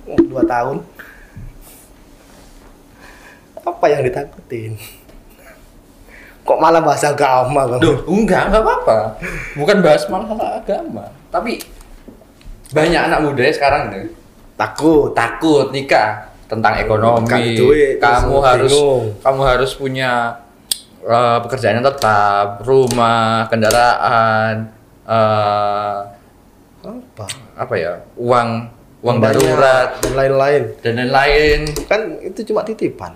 Dua 0.09 0.41
tahun 0.43 0.81
apa 3.67 3.85
yang 3.91 4.01
ditakutin 4.07 4.73
kok 6.47 6.59
malah 6.63 6.79
bahasa 6.79 7.11
agama 7.11 7.67
kamu 7.67 7.83
Duh, 7.83 7.97
enggak, 8.07 8.47
enggak 8.47 8.63
apa-apa. 8.63 8.97
Bukan 9.59 9.83
bahas 9.83 10.07
masalah 10.07 10.63
agama. 10.63 11.11
Tapi 11.27 11.59
banyak 12.71 13.01
anak 13.03 13.19
muda 13.19 13.43
ya 13.43 13.51
sekarang 13.51 13.91
nih 13.91 14.07
takut 14.55 15.11
takut 15.11 15.75
nikah 15.75 16.31
tentang 16.47 16.79
ekonomi. 16.79 17.27
Kan 17.27 17.43
duit, 17.51 17.99
kamu 17.99 18.39
harus 18.39 18.71
bingung. 18.71 19.03
kamu 19.19 19.41
harus 19.43 19.71
punya 19.75 20.11
eh, 21.03 21.37
pekerjaan 21.43 21.83
yang 21.83 21.87
tetap, 21.91 22.63
rumah, 22.63 23.51
kendaraan, 23.51 24.71
eh, 25.03 25.97
apa 26.87 27.25
apa 27.59 27.73
ya, 27.75 27.99
uang 28.15 28.71
uang 29.03 29.17
Banyak, 29.19 29.35
darurat 29.35 29.89
dan 29.99 30.13
lain-lain 30.15 30.63
dan 30.79 30.93
lain-lain. 30.95 31.59
kan 31.91 32.01
itu 32.23 32.47
cuma 32.47 32.63
titipan 32.63 33.11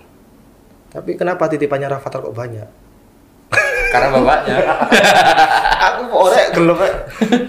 tapi 0.92 1.16
kenapa 1.16 1.48
titipannya 1.48 1.88
Rafathar 1.88 2.20
kok 2.22 2.36
banyak 2.36 2.68
Karena 3.92 4.08
bapaknya. 4.16 4.56
aku 5.92 6.02
orek 6.16 6.56
gelem 6.56 6.80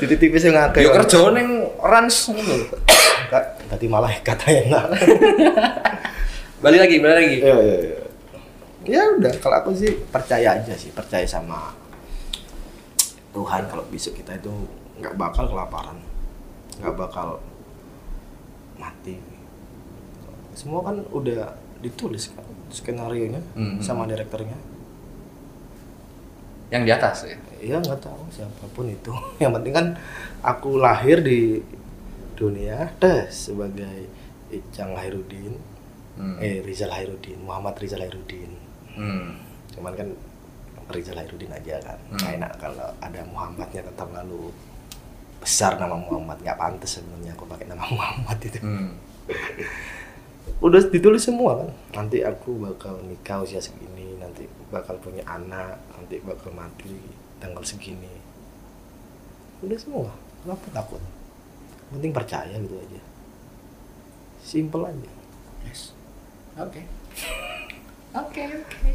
dititipi 0.02 0.34
sing 0.42 0.50
akeh 0.58 0.82
Yo 0.82 0.90
kerja 0.90 1.30
ning 1.30 1.70
rans 1.78 2.34
ngono. 2.34 2.66
Kak, 3.30 3.62
tadi 3.70 3.87
malah 3.87 4.11
kata 4.26 4.46
enak 4.50 4.84
Balik 6.62 6.78
lagi, 6.87 6.96
balik 7.02 7.16
lagi. 7.18 7.37
Iya, 7.42 7.56
iya, 7.58 7.76
iya. 7.82 7.99
Ya 8.82 9.02
udah, 9.18 9.34
kalau 9.38 9.56
aku 9.62 9.70
sih 9.75 9.94
percaya 10.11 10.58
aja 10.58 10.75
sih, 10.78 10.90
percaya 10.94 11.26
sama 11.26 11.75
Tuhan 13.34 13.66
kalau 13.66 13.82
besok 13.90 14.18
kita 14.18 14.38
itu 14.38 14.50
nggak 14.99 15.14
bakal 15.18 15.50
kelaparan, 15.50 15.99
nggak 16.78 16.94
bakal 16.94 17.42
mati. 18.78 19.18
Semua 20.54 20.87
kan 20.87 21.02
udah 21.11 21.50
ditulis 21.83 22.31
kan 22.31 22.41
skenario 22.69 23.27
nya 23.29 23.43
Mhm. 23.53 23.79
sama 23.79 24.07
direkturnya. 24.07 24.55
Yang 26.71 26.83
di 26.83 26.93
atas 26.93 27.17
ya. 27.27 27.37
Ya 27.61 27.77
nggak 27.77 28.01
tahu 28.01 28.23
siapa 28.29 28.65
pun 28.73 28.87
itu. 28.87 29.12
Yang 29.43 29.53
penting 29.55 29.73
kan 29.73 29.87
aku 30.41 30.79
lahir 30.79 31.21
di 31.21 31.61
dunia 32.33 32.91
tes 32.97 33.51
sebagai 33.51 34.09
Icang 34.49 34.95
Hairudin, 34.95 35.53
Hmm. 36.12 36.37
eh 36.39 36.61
Rizal 36.61 36.91
Hairudin, 36.91 37.41
Muhammad 37.41 37.77
Rizal 37.77 38.01
Hairudin. 38.01 38.53
Hmm. 38.93 39.41
cuman 39.73 39.97
kan 39.97 40.05
Rizal 40.87 41.17
Hairudin 41.17 41.49
aja 41.49 41.81
kan 41.81 41.97
Hmm. 42.07 42.17
Nggak 42.17 42.33
enak 42.37 42.53
kalau 42.59 42.89
ada 42.99 43.21
Muhammadnya 43.25 43.81
tetap 43.83 44.09
lalu 44.11 44.53
besar 45.39 45.75
nama 45.75 45.97
Muhammad 45.97 46.37
nggak 46.39 46.55
pantas 46.55 47.01
sebenarnya 47.01 47.33
aku 47.33 47.45
pakai 47.47 47.67
nama 47.67 47.81
Muhammad 47.91 48.37
itu 48.39 48.61
Hmm. 48.61 48.93
udah 50.62 50.80
ditulis 50.90 51.22
semua 51.26 51.58
kan? 51.58 51.70
Nanti 51.94 52.22
aku 52.22 52.58
bakal 52.58 52.99
nikah 53.06 53.42
usia 53.42 53.58
segini 53.58 54.14
nanti 54.18 54.46
bakal 54.70 54.99
punya 55.02 55.22
anak 55.26 55.78
nanti 55.94 56.22
bakal 56.22 56.54
mati 56.54 56.94
tanggal 57.42 57.62
segini. 57.66 58.11
Udah 59.62 59.78
semua? 59.78 60.11
Kenapa 60.42 60.66
takut? 60.75 61.02
Penting 61.90 62.14
percaya 62.14 62.54
gitu 62.54 62.78
aja. 62.78 63.00
Simple 64.42 64.87
aja. 64.87 65.11
Yes. 65.66 65.94
Oke. 66.58 66.82
Oke, 68.12 68.44
oke. 68.44 68.92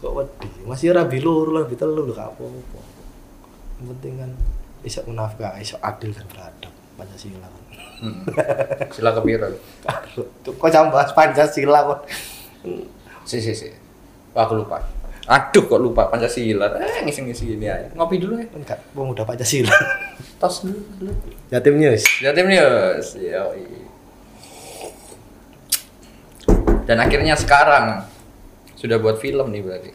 kok 0.00 0.12
wedi? 0.16 0.48
Masih 0.64 0.96
rabi 0.96 1.20
lur 1.20 1.52
lah 1.52 1.68
kita 1.68 1.84
lu 1.84 2.08
gak 2.16 2.32
apa-apa. 2.32 2.80
Yang 3.76 3.86
penting 3.92 4.14
kan 4.24 4.30
bisa 4.80 5.04
menafkah 5.04 5.52
bisa 5.60 5.76
adil 5.84 6.16
dan 6.16 6.24
beradab 6.32 6.72
pancasila 7.02 7.46
kan 7.46 7.60
Hmm. 8.02 8.18
Sila 8.98 9.14
kepiro. 9.14 9.46
Tuh, 10.42 10.50
kok 10.58 10.70
jangan 10.74 10.90
bahas 10.90 11.14
pancasila 11.14 11.86
kok 11.86 12.00
Si 13.22 13.38
si 13.38 13.54
si. 13.54 13.70
Wah, 14.34 14.42
aku 14.42 14.58
lupa. 14.58 14.82
Aduh, 15.30 15.70
kok 15.70 15.78
lupa 15.78 16.10
Pancasila. 16.10 16.66
Eh, 16.82 17.06
ngisi-ngisi 17.06 17.54
gini 17.54 17.70
aja. 17.70 17.86
Ngopi 17.94 18.18
dulu 18.18 18.42
ya. 18.42 18.46
enggak 18.50 18.82
udah 18.90 19.22
pancasila 19.22 19.70
Tos 20.42 20.66
dulu. 20.66 20.82
dulu. 20.98 21.14
Jatim 21.46 21.78
News 21.78 22.02
Jatim 22.18 22.50
News. 22.50 23.06
Yoi. 23.14 23.62
Dan 26.90 26.98
akhirnya 26.98 27.38
sekarang 27.38 28.02
sudah 28.74 28.98
buat 28.98 29.22
film 29.22 29.54
nih 29.54 29.62
berarti. 29.62 29.90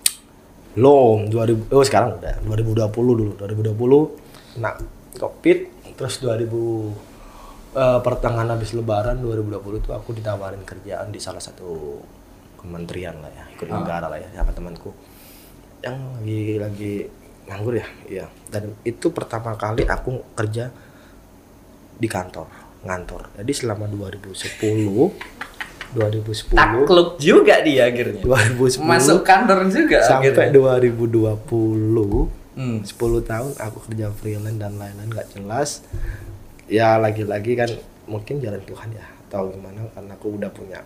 belum 0.77 1.33
2000 1.33 1.73
oh 1.73 1.81
sekarang 1.83 2.21
udah 2.21 2.37
2020 2.45 2.87
dulu 2.93 3.31
2020 3.35 4.53
kena 4.55 4.71
covid 5.17 5.57
terus 5.97 6.21
2000 6.21 6.45
eh, 7.73 7.99
pertengahan 7.99 8.49
habis 8.49 8.71
lebaran 8.71 9.17
2020 9.19 9.81
itu 9.81 9.91
aku 9.91 10.13
ditawarin 10.13 10.61
kerjaan 10.61 11.09
di 11.09 11.17
salah 11.17 11.41
satu 11.41 11.99
kementerian 12.55 13.17
lah 13.17 13.29
ya 13.29 13.45
ikut 13.51 13.67
Ah. 13.67 13.75
negara 13.75 14.05
lah 14.07 14.17
ya 14.17 14.29
sama 14.33 14.51
temanku 14.51 14.93
yang 15.79 15.97
lagi 16.17 16.57
lagi 16.57 16.93
nganggur 17.45 17.75
ya 17.75 17.87
iya 18.05 18.25
dan 18.47 18.75
itu 18.81 19.09
pertama 19.09 19.53
kali 19.53 19.83
aku 19.83 20.21
kerja 20.33 20.69
di 21.93 22.05
kantor 22.05 22.45
ngantor 22.83 23.29
jadi 23.35 23.51
selama 23.53 23.85
2010 23.87 24.37
2010 25.87 26.51
Takluk 26.51 27.15
juga 27.15 27.63
dia 27.63 27.87
akhirnya. 27.87 28.19
2010 28.19 28.83
Masuk 28.83 29.23
kantor 29.23 29.71
juga 29.71 30.03
sampai 30.03 30.35
akhirnya. 30.35 30.51
2020 30.51 32.36
Hmm. 32.57 32.81
10 32.81 32.89
tahun 33.21 33.53
aku 33.53 33.77
kerja 33.85 34.09
freelance 34.09 34.57
dan 34.57 34.81
lain-lain 34.81 35.13
nggak 35.13 35.37
jelas. 35.37 35.85
Ya 36.65 36.97
lagi-lagi 36.97 37.53
kan 37.53 37.69
mungkin 38.09 38.41
jalan 38.41 38.57
Tuhan 38.65 38.97
ya 38.97 39.05
atau 39.29 39.53
gimana 39.53 39.85
karena 39.93 40.17
aku 40.17 40.41
udah 40.41 40.49
punya 40.49 40.81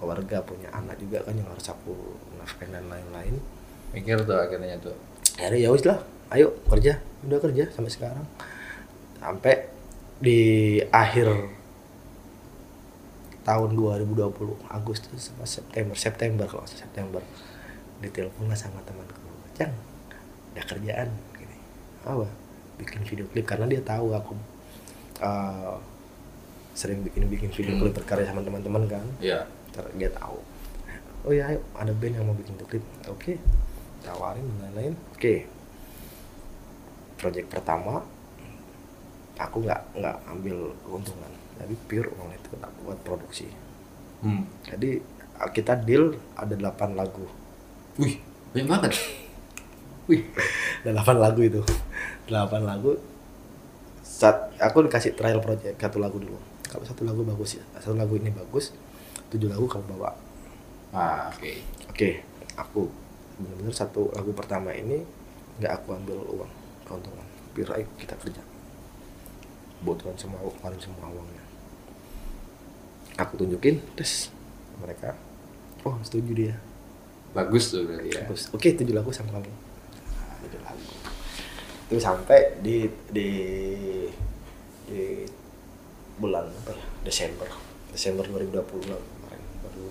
keluarga 0.00 0.40
punya 0.40 0.72
anak 0.72 0.96
juga 0.96 1.20
kan 1.20 1.36
yang 1.36 1.44
harus 1.44 1.68
aku 1.68 1.92
nafkahin 2.40 2.72
dan 2.72 2.88
lain-lain. 2.88 3.36
Mikir 3.92 4.24
tuh 4.24 4.32
akhirnya 4.32 4.80
tuh. 4.80 4.96
Akhirnya 5.36 5.60
ya 5.60 5.68
wis 5.76 5.84
lah 5.84 6.00
ayo 6.32 6.56
kerja. 6.72 6.96
Udah 7.20 7.38
kerja 7.38 7.68
sampai 7.68 7.92
sekarang. 7.92 8.26
Sampai 9.20 9.68
di 10.24 10.80
akhir 10.88 11.52
tahun 13.44 13.76
2020 13.76 14.72
Agustus 14.72 15.20
sama 15.20 15.44
September 15.44 15.92
September 15.92 16.48
kalau 16.48 16.64
September 16.64 17.20
ditelepon 18.00 18.56
sama 18.56 18.80
temanku. 18.88 19.20
Cang 19.52 19.93
ada 20.54 20.62
kerjaan 20.64 21.08
gini. 21.34 21.56
Apa? 22.02 22.26
Bikin 22.78 23.02
video 23.02 23.26
klip 23.28 23.44
karena 23.44 23.66
dia 23.66 23.82
tahu 23.82 24.10
aku 24.10 24.34
uh, 25.20 25.76
sering 26.74 27.02
bikin 27.02 27.26
bikin 27.28 27.50
video 27.50 27.74
Hmm. 27.74 27.82
klip 27.82 27.94
berkarya 27.94 28.26
sama 28.26 28.40
teman-teman 28.40 28.86
kan. 28.86 29.04
Iya. 29.18 29.46
Ntar 29.70 29.90
dia 29.94 30.10
tahu. 30.10 30.38
Oh 31.24 31.32
ya 31.32 31.48
ayo 31.48 31.60
ada 31.74 31.90
band 31.90 32.14
yang 32.14 32.26
mau 32.26 32.34
bikin 32.34 32.54
video 32.54 32.68
klip. 32.68 32.84
Oke 33.06 33.38
tawarin 34.02 34.44
dan 34.44 34.56
lain-lain. 34.70 34.94
Oke. 35.12 35.46
Project 37.16 37.48
pertama 37.48 38.02
aku 39.34 39.64
nggak 39.64 39.80
nggak 39.98 40.16
ambil 40.30 40.70
keuntungan. 40.82 41.32
Jadi 41.58 41.74
pure 41.86 42.10
uang 42.10 42.30
itu 42.30 42.48
buat 42.84 42.98
produksi. 43.02 43.46
Hmm. 44.20 44.48
jadi 44.64 45.04
kita 45.52 45.76
deal 45.84 46.14
ada 46.32 46.54
8 46.54 46.94
lagu. 46.96 47.26
Wih 47.98 48.16
banyak 48.54 48.68
banget 48.70 48.92
wih 50.10 50.22
8 50.84 50.94
lagu 51.16 51.40
itu 51.40 51.60
8 52.28 52.34
lagu 52.64 52.96
saat 54.04 54.52
aku 54.60 54.86
dikasih 54.86 55.16
trial 55.16 55.40
project 55.40 55.80
satu 55.80 55.98
lagu 55.98 56.20
dulu 56.20 56.38
kalau 56.68 56.84
satu 56.86 57.02
lagu 57.06 57.24
bagus 57.24 57.58
ya 57.58 57.64
satu 57.80 57.96
lagu 57.96 58.14
ini 58.16 58.30
bagus 58.30 58.74
tujuh 59.32 59.48
lagu 59.50 59.66
kamu 59.66 59.96
bawa 59.96 60.12
ah 60.94 61.28
oke 61.32 61.74
Oke, 61.94 62.26
aku 62.58 62.90
benar-benar 63.38 63.70
satu 63.70 64.10
lagu 64.18 64.34
pertama 64.34 64.74
ini 64.74 65.06
nggak 65.62 65.78
aku 65.78 65.94
ambil 65.94 66.18
uang 66.26 66.50
keuntungan. 66.82 67.22
Ayo 67.54 67.86
kita 67.94 68.18
kerja. 68.18 68.42
Butuhan 69.86 70.18
semua 70.18 70.42
keluarin 70.42 70.82
semua 70.82 71.06
uangnya. 71.06 71.44
Aku 73.22 73.38
tunjukin, 73.38 73.78
terus 73.94 74.34
mereka, 74.82 75.14
oh 75.86 75.94
setuju 76.02 76.34
dia. 76.34 76.54
bagus 77.30 77.70
tuh 77.70 77.86
berarti 77.86 78.10
ya 78.10 78.26
Bagus. 78.26 78.50
Oke, 78.50 78.74
tujuh 78.74 78.90
lagu 78.90 79.14
sama 79.14 79.38
kamu. 79.38 79.54
Lagu. 80.62 80.92
Itu 81.90 81.96
sampai 81.98 82.58
di 82.62 82.86
di 83.10 83.28
di 84.84 85.24
bulan 86.20 86.46
apa 86.46 86.72
ya? 86.76 86.86
Desember. 87.02 87.48
Desember 87.90 88.24
2020 88.28 88.90
lah 88.90 89.00
kemarin. 89.00 89.42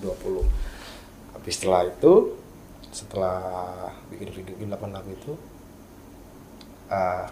2020. 0.07 1.35
Habis 1.35 1.53
setelah 1.59 1.81
itu 1.89 2.13
setelah 2.93 3.41
bikin 4.13 4.29
video 4.29 4.53
bikin 4.53 4.69
8 4.69 4.93
lagu 4.93 5.09
itu 5.09 5.33
ah, 6.93 7.25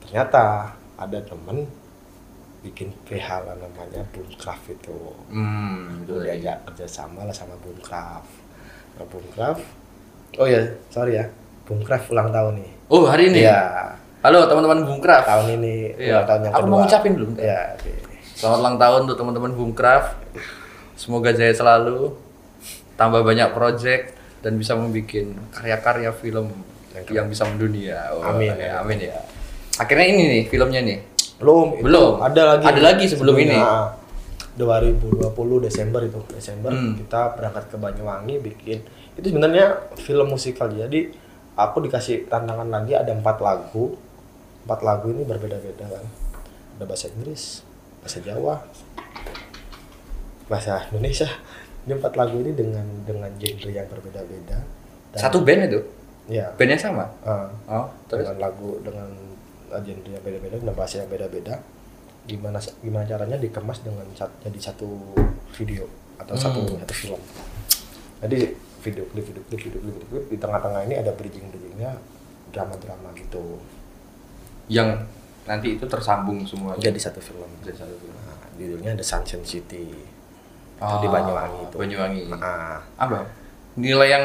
ternyata 0.00 0.72
ada 0.96 1.20
temen 1.20 1.68
bikin 2.64 2.90
PH 3.04 3.46
lah 3.46 3.54
namanya 3.60 4.02
Boomcraft 4.10 4.72
itu 4.72 4.98
hmm 5.30 6.08
gue 6.08 6.16
betul 6.16 6.20
ya 6.24 6.34
diajak 6.34 6.58
kerjasama 6.72 7.28
lah 7.28 7.36
sama 7.36 7.54
Boomcraft 7.60 8.32
nah 8.96 9.06
Boomcraft 9.06 9.62
oh 10.40 10.48
ya 10.48 10.64
sorry 10.88 11.20
ya 11.20 11.28
Boomcraft 11.66 12.06
ulang 12.08 12.30
tahun 12.30 12.52
nih 12.56 12.70
oh 12.86 13.04
hari 13.04 13.28
ini 13.28 13.42
Iya 13.42 13.60
halo 14.22 14.46
teman-teman 14.46 14.78
Boomcraft 14.82 15.26
tahun 15.26 15.46
ini 15.56 15.74
Iya. 15.96 16.12
ulang 16.14 16.26
tahun 16.26 16.40
yang 16.40 16.52
Aku 16.52 16.60
kedua 16.60 16.70
mau 16.70 16.78
ngucapin 16.80 17.12
belum? 17.14 17.30
ya 17.36 17.60
oke. 17.72 17.92
Selamat 18.32 18.58
ulang 18.60 18.76
tahun 18.76 19.00
untuk 19.02 19.16
teman-teman 19.16 19.50
Boomcraft. 19.50 20.08
Semoga 20.94 21.30
jaya 21.30 21.52
selalu, 21.52 22.12
tambah 22.94 23.20
banyak 23.20 23.48
project 23.50 24.12
dan 24.40 24.54
bisa 24.54 24.72
membuat 24.72 25.08
karya-karya 25.50 26.10
film 26.12 26.52
Yang 26.92 27.04
yang, 27.10 27.26
bisa 27.26 27.44
mendunia. 27.44 28.08
Oh, 28.10 28.24
Amin, 28.26 28.52
ya, 28.52 28.80
amin. 28.80 28.96
ya. 29.02 29.20
Akhirnya 29.76 30.06
ini 30.06 30.22
nih 30.26 30.42
filmnya 30.46 30.80
nih. 30.80 30.98
belum 31.36 31.80
Belum. 31.80 32.16
ada 32.18 32.42
lagi 32.50 32.64
Ada 32.66 32.80
lagi 32.82 33.04
sebelum 33.06 33.36
ini. 33.38 33.52
Ah, 33.54 33.92
2020 34.54 35.28
Desember 35.60 36.00
itu 36.02 36.16
Desember 36.30 36.72
Hmm. 36.72 36.92
kita 36.94 37.36
berangkat 37.36 37.68
ke 37.68 37.76
Banyuwangi 37.76 38.36
bikin 38.38 38.80
itu 39.12 39.26
sebenarnya 39.26 39.64
film 39.96 40.28
musikal 40.28 40.64
jadi 40.66 41.12
aku 41.56 41.82
dikasih 41.82 42.28
tantangan 42.28 42.68
lagi 42.68 42.92
ada 42.92 43.10
empat 43.10 43.40
lagu. 43.40 43.96
Empat 44.68 44.80
lagu 44.82 45.10
ini 45.10 45.22
berbeda-beda 45.22 45.88
kan? 45.88 46.04
Ada 46.76 46.84
bahasa 46.84 47.06
Inggris 47.10 47.64
bahasa 48.02 48.18
Jawa 48.20 48.54
bahasa 50.46 50.86
Indonesia. 50.94 51.26
Ini 51.86 51.98
empat 51.98 52.14
lagu 52.18 52.42
ini 52.42 52.50
dengan 52.50 52.82
dengan 53.06 53.30
genre 53.38 53.70
yang 53.70 53.86
berbeda-beda. 53.86 54.58
Satu 55.16 55.40
band 55.40 55.70
itu, 55.70 55.80
ya 56.28 56.50
band 56.54 56.76
yang 56.76 56.82
sama. 56.82 57.06
ah, 57.24 57.48
Oh, 57.70 57.86
terus? 58.10 58.26
Dengan 58.26 58.38
lagu 58.42 58.78
dengan 58.82 59.08
genre 59.70 60.10
yang 60.10 60.22
beda-beda 60.22 60.54
dan 60.58 60.74
bahasa 60.74 61.02
yang 61.02 61.10
beda-beda. 61.10 61.62
Gimana 62.26 62.58
gimana 62.82 63.06
caranya 63.06 63.38
dikemas 63.38 63.86
dengan 63.86 64.02
jadi 64.18 64.58
satu 64.60 65.14
video 65.54 65.86
atau 66.18 66.34
satu 66.34 66.58
Hmm. 66.66 66.82
satu 66.82 66.94
film. 66.94 67.20
Jadi 68.26 68.50
video 68.86 69.04
klip 69.10 69.24
video 69.26 69.42
klip 69.50 69.60
video 69.66 69.80
klip 69.82 69.94
video 69.98 70.06
klip. 70.06 70.24
Di 70.30 70.36
tengah-tengah 70.38 70.80
ini 70.86 70.94
ada 71.02 71.10
bridging 71.10 71.50
bridgingnya 71.50 71.98
drama-drama 72.54 73.10
gitu. 73.18 73.58
Yang 74.70 75.10
nanti 75.46 75.78
itu 75.78 75.84
tersambung 75.90 76.46
semua. 76.46 76.78
jadi 76.78 76.98
satu 76.98 77.18
film. 77.18 77.50
Jadi 77.66 77.82
satu 77.82 77.94
film. 77.98 78.14
nah, 78.14 78.46
judulnya 78.54 78.94
The 78.94 79.06
Sunshine 79.06 79.46
City. 79.46 79.90
Ah, 80.78 81.02
di 81.02 81.08
Banyuwangi 81.10 81.60
itu. 81.66 81.76
Banyuwangi. 81.76 82.22
Nah, 82.30 82.78
Apa? 82.94 83.26
Nilai 83.76 84.08
yang 84.08 84.24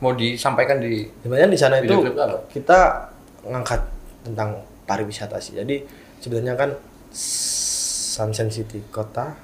mau 0.00 0.16
disampaikan 0.16 0.80
di 0.80 1.04
sebenarnya 1.20 1.48
di 1.52 1.58
sana 1.60 1.76
itu 1.78 1.92
kita 2.50 3.12
ngangkat 3.44 3.80
tentang 4.24 4.64
pariwisata 4.88 5.36
sih. 5.38 5.60
Jadi 5.60 5.84
sebenarnya 6.18 6.56
kan 6.56 6.70
Sunshine 7.12 8.52
City 8.52 8.80
kota 8.88 9.36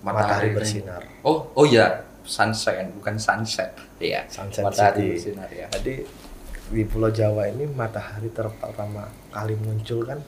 matahari, 0.00 0.52
bersinar. 0.56 1.04
Oh, 1.24 1.48
oh 1.52 1.66
ya, 1.68 2.04
sunshine 2.30 2.94
bukan 2.94 3.18
sunset. 3.18 3.74
Iya, 3.98 4.22
Sunshine 4.30 4.70
matahari 4.70 5.18
bersinar 5.18 5.50
ya. 5.50 5.66
Jadi 5.74 6.06
di 6.70 6.82
Pulau 6.86 7.10
Jawa 7.10 7.50
ini 7.50 7.66
matahari 7.66 8.30
ter- 8.30 8.54
pertama 8.54 9.10
kali 9.34 9.58
muncul 9.58 10.06
kan 10.06 10.22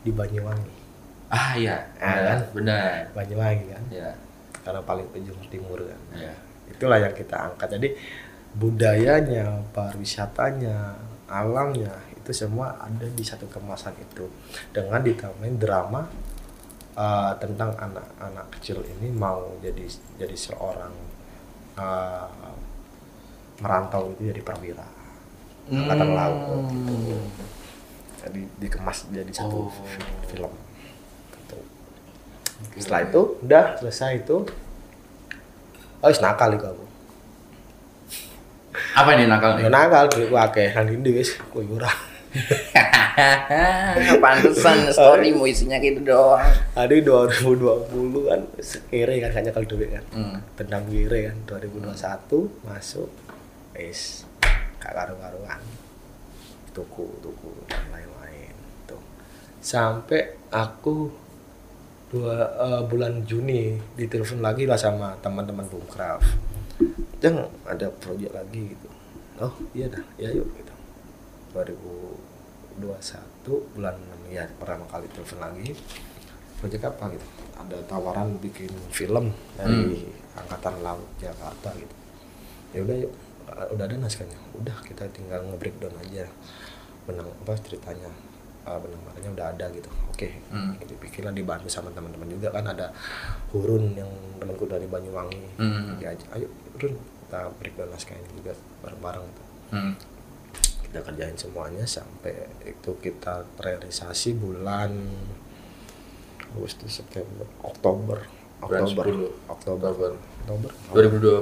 di 0.00 0.14
Banyuwangi. 0.14 0.78
Ah 1.26 1.58
iya, 1.58 1.90
Ah, 1.98 2.14
benar, 2.14 2.22
kan? 2.22 2.38
benar. 2.54 2.90
Banyuwangi 3.10 3.66
kan, 3.66 3.82
Ya, 3.90 4.10
karena 4.62 4.82
paling 4.82 5.10
ujung 5.10 5.38
timur 5.50 5.82
kan. 5.82 6.00
ya. 6.14 6.30
Itulah 6.70 7.02
yang 7.02 7.10
kita 7.10 7.50
angkat. 7.50 7.74
Jadi 7.74 7.98
budayanya, 8.54 9.62
pariwisatanya, 9.70 10.94
alamnya 11.26 11.90
itu 12.14 12.30
semua 12.34 12.74
ada 12.78 13.06
di 13.06 13.22
satu 13.22 13.46
kemasan 13.46 13.94
itu 13.96 14.26
dengan 14.70 14.98
ditambahin 15.00 15.56
drama 15.56 16.02
uh, 16.94 17.32
tentang 17.38 17.72
anak-anak 17.74 18.46
kecil 18.58 18.82
ini 18.84 19.08
mau 19.08 19.54
jadi 19.58 19.86
jadi 20.18 20.36
seorang 20.36 20.90
uh, 21.74 22.26
merantau 23.58 24.10
itu 24.10 24.26
jadi 24.26 24.40
perwira 24.40 24.86
angkatan 25.66 26.08
Hmm. 26.08 26.16
laut 26.16 26.64
gitu. 26.66 27.18
jadi 28.20 28.40
dikemas 28.58 28.98
jadi 29.08 29.30
satu 29.30 29.56
Oh. 29.60 29.72
fi- 29.86 30.02
film 30.26 30.52
gitu. 31.30 31.58
setelah 32.76 33.02
itu 33.02 33.20
udah 33.40 33.64
selesai 33.76 34.10
itu 34.18 34.36
oh 35.98 36.10
nakal 36.18 36.50
itu 36.50 36.64
aku 36.64 36.84
Apa 38.90 39.14
ini 39.14 39.26
nakal 39.26 39.54
nih? 39.54 39.68
nakal 39.68 40.08
duit 40.08 40.30
akeh 40.30 40.72
nang 40.72 40.86
ndi 40.88 41.10
wis 41.12 41.36
kowe 41.48 41.62
ora 41.70 41.90
Pantesan 44.22 44.86
storymu 44.94 45.44
isinya 45.50 45.82
gitu 45.82 46.00
doang. 46.06 46.46
Aduh 46.78 47.02
2020 47.02 48.30
kan 48.30 48.40
kere 48.86 49.14
kan 49.18 49.30
hanya 49.34 49.50
kalau 49.50 49.66
duit 49.66 49.90
kan. 49.90 50.04
Hmm. 50.14 50.38
tentang 50.54 50.86
kere 50.86 51.30
kan 51.30 51.36
2021 51.46 52.66
masuk 52.66 53.10
is 53.74 54.24
gak 54.78 54.94
karu-karuan. 54.94 55.60
Tuku 56.70 57.06
tuku 57.18 57.50
dan 57.66 57.82
lain-lain 57.90 58.54
tuh. 58.86 59.02
Sampai 59.58 60.38
aku 60.54 61.10
dua 62.10 62.36
eh, 62.58 62.82
bulan 62.86 63.22
Juni 63.26 63.78
ditelepon 63.94 64.42
lagi 64.42 64.66
lah 64.66 64.78
sama 64.78 65.14
teman-teman 65.22 65.62
Boomcraft 65.70 66.26
Jeng 67.22 67.38
ada 67.62 67.86
proyek 68.02 68.34
lagi 68.34 68.74
gitu. 68.74 68.88
Oh 69.40 69.54
iya 69.74 69.86
dah 69.88 70.04
ya 70.18 70.30
yuk 70.34 70.46
gitu 70.58 70.69
2021 71.52 72.80
bulan 73.74 73.96
6 73.98 74.34
ya 74.34 74.46
pertama 74.58 74.86
kali 74.86 75.06
telepon 75.10 75.38
lagi. 75.42 75.74
Proyek 76.60 76.84
apa 76.86 77.04
gitu? 77.10 77.26
Ada 77.56 77.76
tawaran 77.88 78.36
bikin 78.38 78.70
film 78.92 79.32
dari 79.56 80.06
angkatan 80.36 80.84
laut 80.84 81.08
Jakarta 81.18 81.72
gitu. 81.74 81.94
Ya 82.76 82.80
udah 82.86 82.96
yuk. 83.00 83.12
Uh, 83.50 83.66
udah 83.74 83.84
ada 83.88 83.96
naskahnya. 83.98 84.38
Udah 84.54 84.76
kita 84.86 85.08
tinggal 85.10 85.42
nge-breakdown 85.50 85.96
aja. 85.98 86.28
Benang 87.08 87.26
apa 87.26 87.56
ceritanya. 87.64 88.12
Uh, 88.68 88.76
benang 88.76 89.00
marahnya 89.08 89.30
udah 89.32 89.46
ada 89.56 89.66
gitu. 89.72 89.90
Oke. 90.12 90.36
Hmm. 90.52 90.76
dipikirlah 90.84 91.32
dibantu 91.32 91.66
sama 91.72 91.90
teman-teman 91.90 92.28
juga. 92.28 92.52
Kan 92.52 92.68
ada 92.68 92.92
Hurun 93.50 93.96
yang 93.96 94.12
temanku 94.38 94.68
dari 94.68 94.84
Banyuwangi. 94.84 95.58
Hmm. 95.58 95.96
aja 95.98 96.26
ayo 96.36 96.46
Hurun 96.76 96.94
kita 97.26 97.46
breakdown 97.56 97.90
naskah 97.90 98.14
ini 98.14 98.30
juga 98.38 98.52
bareng-bareng. 98.84 99.24
Gitu 99.26 99.42
Hmm. 99.70 99.94
Kita 100.90 101.06
kerjain 101.06 101.38
semuanya 101.38 101.86
sampai 101.86 102.34
itu 102.66 102.90
kita 102.98 103.46
realisasi 103.62 104.34
bulan 104.34 104.90
Agustus 106.50 106.98
September 106.98 107.46
Oktober. 107.62 108.18
Oktober. 108.60 109.04
10. 109.06 109.48
Oktober. 109.48 109.88
Oktober. 109.94 110.10
Oktober. 110.50 110.70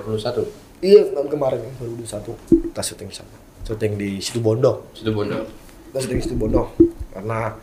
2021 0.04 0.84
iya 0.84 1.00
kemarin 1.10 1.64
2021 1.80 2.68
kita 2.70 2.82
syuting 2.84 3.10
sana. 3.10 3.36
Syuting 3.64 3.96
di 3.96 4.20
situ 4.20 4.38
Bondo. 4.38 4.92
Situ 4.92 5.10
Bondo. 5.10 5.48
Kita 5.90 5.98
syuting 5.98 6.18
di 6.20 6.24
situ 6.28 6.36
Bondo. 6.36 6.76
Karena 7.10 7.56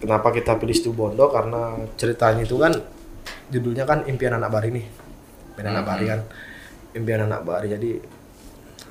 kenapa 0.00 0.32
kita 0.32 0.56
pilih 0.56 0.74
situ 0.74 0.96
Bondo? 0.96 1.28
Karena 1.28 1.76
ceritanya 1.94 2.40
itu 2.40 2.56
kan 2.56 2.72
judulnya 3.52 3.84
kan 3.84 4.08
impian 4.08 4.34
anak 4.34 4.48
bari 4.48 4.72
nih. 4.72 4.86
Impian 5.54 5.68
anak 5.70 5.84
Hmm. 5.84 5.90
bari 5.92 6.04
kan. 6.08 6.20
Impian 6.96 7.20
anak 7.28 7.40
bari. 7.44 7.68
Jadi 7.68 7.90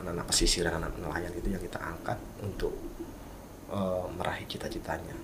anak-anak 0.04 0.28
pesisir 0.28 0.68
anak 0.68 0.92
nelayan 1.00 1.32
itu 1.32 1.48
yang 1.48 1.64
kita 1.64 1.80
angkat 1.80 2.20
untuk 2.44 2.76
eh, 3.72 4.06
meraih 4.20 4.44
cita-citanya. 4.44 5.16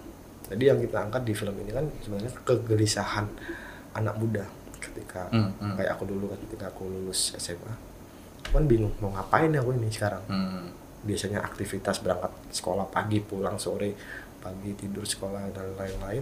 Jadi 0.50 0.63
yang 0.65 0.80
kita 0.82 0.98
angkat 1.04 1.22
di 1.28 1.34
film 1.36 1.54
ini 1.62 1.70
kan 1.76 1.86
sebenarnya 2.02 2.32
kegelisahan 2.42 3.28
anak 3.94 4.15
muda 4.18 4.48
ketika 4.80 5.28
Hmm, 5.30 5.52
hmm. 5.60 5.76
kayak 5.76 6.00
aku 6.00 6.08
dulu 6.08 6.32
kan 6.32 6.39
ketika 6.48 6.72
aku 6.72 6.88
lulus 6.88 7.36
SMA 7.36 7.76
kan 8.50 8.63
bingung 8.65 8.96
mau 9.04 9.12
ngapain 9.13 9.52
aku 9.54 9.76
ini 9.76 9.92
sekarang? 9.92 10.24
Hmm. 10.26 10.72
biasanya 11.00 11.39
aktivitas 11.39 12.04
berangkat 12.04 12.28
sekolah 12.52 12.92
pagi 12.92 13.24
pulang 13.24 13.56
sore 13.56 13.96
pagi 14.44 14.76
tidur 14.76 15.08
sekolah 15.08 15.48
dan 15.56 15.72
lain-lain. 15.80 16.20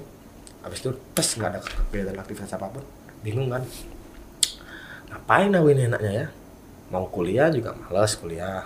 Habis 0.62 0.86
itu 0.86 0.94
tes 1.18 1.26
nggak 1.34 1.50
ada 1.50 1.60
kegiatan 1.66 2.18
aktivitas 2.18 2.54
apa 2.54 2.70
pun. 2.70 2.86
Bingung 3.26 3.50
kan? 3.50 3.66
Ngapain 5.10 5.50
aku 5.50 5.68
ini 5.74 5.90
enaknya 5.90 6.12
ya 6.14 6.28
mau 6.88 7.04
kuliah 7.08 7.52
juga 7.52 7.76
males 7.78 8.16
kuliah 8.16 8.64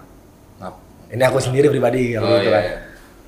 Ngap- 0.58 0.82
ini 1.10 1.24
aku 1.24 1.40
sendiri 1.42 1.68
pribadi 1.68 2.14
kalau 2.14 2.28
Oh, 2.28 2.38
gitu 2.38 2.48
iya, 2.48 2.54
kan 2.54 2.64
iya. 2.64 2.78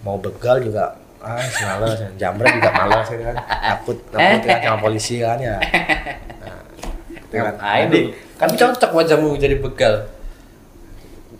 mau 0.01 0.17
begal 0.17 0.61
juga 0.61 0.95
ah 1.19 1.39
males 1.39 1.91
jamret 2.15 2.51
juga 2.53 2.69
males 2.71 3.07
ya 3.07 3.17
kan 3.23 3.35
takut 3.39 3.97
takut 4.11 4.39
ya 4.43 4.57
sama 4.61 4.77
polisi 4.79 5.15
kan 5.17 5.37
ya 5.39 5.57
nah, 5.57 6.61
gitu 7.09 7.33
kan. 7.33 7.53
Nih? 7.89 8.05
Kan 8.35 8.49
cocok 8.51 8.91
wajahmu 8.91 9.39
jadi 9.39 9.55
begal. 9.57 9.95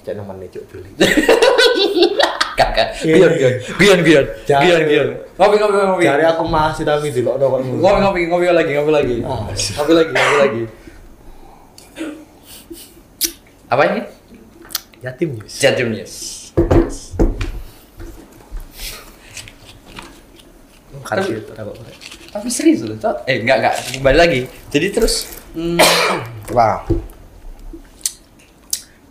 jangan 0.04 0.24
namanya 0.24 0.48
cuk 0.52 0.64
pilih 0.68 0.92
Kakak. 2.54 2.94
Jangan. 4.46 4.62
gion, 4.62 4.82
gion. 4.86 5.08
Ngopi, 5.42 5.56
ngopi, 5.58 5.74
ngopi. 5.74 6.04
cari 6.06 6.24
aku 6.24 6.44
masih 6.46 6.84
tapi 6.86 7.10
di 7.10 7.26
lo 7.26 7.34
Ngopi, 7.40 8.00
ngopi, 8.00 8.22
ngopi 8.30 8.46
lagi, 8.54 8.72
ngopi 8.78 8.92
lagi. 8.94 9.16
Ngopi 9.26 9.94
lagi, 9.96 10.12
ngopi 10.14 10.36
lagi. 10.38 10.62
Apa 13.74 13.90
ini? 13.90 14.02
yatim 15.02 15.34
news 15.34 15.54
Jatim 15.58 15.90
News. 15.90 16.14
Tapi- 21.04 21.42
apa 21.58 21.72
Tapi 22.34 22.48
serius 22.50 22.86
loh, 22.86 22.98
Cok. 22.98 23.26
Eh, 23.26 23.42
enggak, 23.42 23.58
enggak. 23.62 23.76
Kembali 23.98 24.18
lagi. 24.18 24.42
Jadi 24.70 24.88
terus 24.90 25.26
hmm, 25.54 25.78
Wah. 26.54 26.86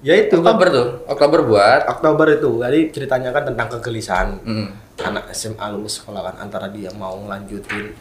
Ya 0.02 0.14
itu 0.18 0.38
Oktober 0.38 0.66
tuh, 0.70 0.88
Oktober 1.06 1.40
buat. 1.42 1.80
Oktober 1.86 2.26
itu. 2.34 2.50
Jadi 2.58 2.80
ceritanya 2.90 3.30
kan 3.30 3.46
tentang 3.46 3.66
kegelisahan 3.78 4.28
Hmm. 4.42 4.68
anak 5.02 5.30
SMA 5.34 5.66
lulus 5.74 5.98
sekolah 5.98 6.22
kan 6.32 6.36
antara 6.38 6.70
dia 6.70 6.90
mau 6.94 7.18
ngelanjutin 7.18 7.94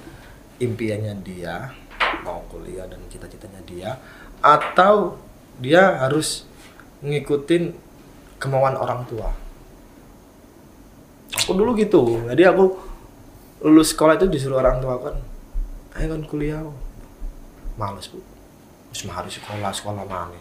impiannya 0.58 1.14
dia, 1.26 1.74
mau 2.22 2.46
kuliah 2.50 2.86
dan 2.86 3.02
cita-citanya 3.10 3.62
dia 3.66 3.90
atau 4.42 5.18
dia 5.58 6.02
harus 6.02 6.50
ngikutin 7.02 7.74
kemauan 8.42 8.78
orang 8.78 9.06
tua. 9.10 9.30
Aku 11.42 11.54
dulu 11.58 11.74
gitu. 11.78 12.22
Jadi 12.30 12.44
aku 12.46 12.74
lulus 13.62 13.94
sekolah 13.94 14.18
itu 14.18 14.26
disuruh 14.30 14.62
orang 14.62 14.82
tua 14.82 14.98
kan, 14.98 15.16
ayo 15.98 16.18
kan 16.18 16.22
kuliah. 16.26 16.62
Males 17.80 18.12
bu, 18.12 18.20
terus 18.92 19.08
mah 19.08 19.24
harus 19.24 19.40
sekolah 19.40 19.72
sekolah 19.72 20.04
mana? 20.06 20.38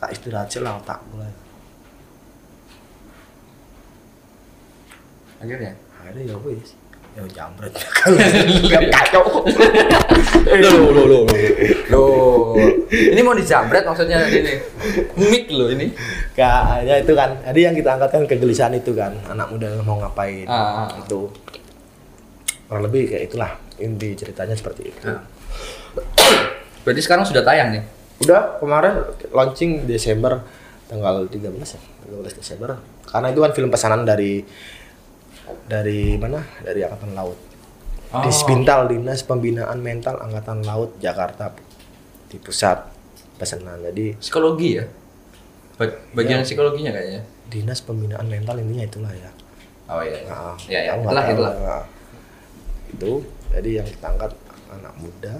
Tak 0.00 0.16
istirahat 0.16 0.48
sih 0.48 0.64
lah 0.64 0.80
tak 0.82 0.98
mulai. 1.12 1.28
Akhirnya. 5.44 5.76
Akhirnya 6.00 6.32
ya 6.32 6.36
wis, 6.40 6.79
ya 7.18 7.22
jambret 7.34 7.74
kacau. 8.94 9.24
Loh, 10.50 10.90
loh, 10.90 11.04
loh, 11.06 11.22
loh. 11.90 12.56
Ini 12.90 13.20
mau 13.22 13.34
dijambret 13.34 13.86
maksudnya 13.86 14.26
ini. 14.26 14.58
Mik 15.14 15.46
loh 15.54 15.70
ini. 15.70 15.94
Kayaknya 16.34 16.94
itu 17.06 17.12
kan, 17.14 17.38
jadi 17.46 17.60
yang 17.70 17.74
kita 17.78 17.90
angkat 17.98 18.10
kan 18.10 18.22
kegelisahan 18.26 18.74
itu 18.74 18.90
kan, 18.94 19.14
anak 19.30 19.46
muda 19.52 19.78
mau 19.86 19.98
ngapain 20.02 20.46
Ah, 20.50 20.54
ah, 20.54 20.74
ah. 20.86 20.88
itu. 20.98 21.30
Kurang 22.66 22.82
lebih 22.86 23.14
kayak 23.14 23.30
itulah 23.30 23.50
inti 23.78 24.14
ceritanya 24.18 24.54
seperti 24.58 24.90
itu. 24.90 25.06
Nah. 25.06 25.22
Berarti 26.82 27.00
sekarang 27.02 27.26
sudah 27.26 27.42
tayang 27.46 27.78
nih. 27.78 27.82
Udah 28.26 28.58
kemarin 28.58 29.06
launching 29.30 29.86
Desember 29.86 30.42
tanggal 30.90 31.30
13 31.30 31.46
ya, 31.62 31.80
13 32.10 32.40
Desember. 32.42 32.78
Karena 33.06 33.30
itu 33.30 33.40
kan 33.42 33.52
film 33.54 33.70
pesanan 33.70 34.02
dari 34.02 34.42
dari 35.62 36.14
mana? 36.14 36.42
Dari 36.58 36.80
Angkatan 36.80 37.12
Laut. 37.12 37.38
Di 38.10 38.26
Oh. 38.26 38.32
Spintal 38.32 38.86
Dinas 38.86 39.22
Pembinaan 39.22 39.78
Mental 39.78 40.18
Angkatan 40.18 40.60
Laut 40.60 40.98
Jakarta 40.98 41.54
di 42.26 42.36
pusat 42.36 42.90
pesanan. 43.36 43.78
Jadi 43.80 44.14
Psikologi 44.16 44.76
ya. 44.76 44.84
Ba- 45.76 45.98
bagian 46.12 46.42
Iya. 46.42 46.46
psikologinya 46.46 46.90
kayaknya. 46.90 47.22
Dinas 47.46 47.80
Pembinaan 47.80 48.26
Mental 48.26 48.58
intinya 48.58 48.84
itulah 48.84 49.12
ya. 49.12 49.30
Oh 49.86 50.00
iya. 50.00 50.22
Nah, 50.24 50.54
ya 50.64 50.80
ya, 50.84 50.92
itulah 50.96 51.18
tahu. 51.20 51.34
itulah. 51.34 51.52
Nah, 51.56 51.84
itu 52.88 53.10
jadi 53.48 53.70
yang 53.78 53.86
kita 53.88 54.06
angkat 54.08 54.32
anak 54.68 54.94
muda 54.96 55.34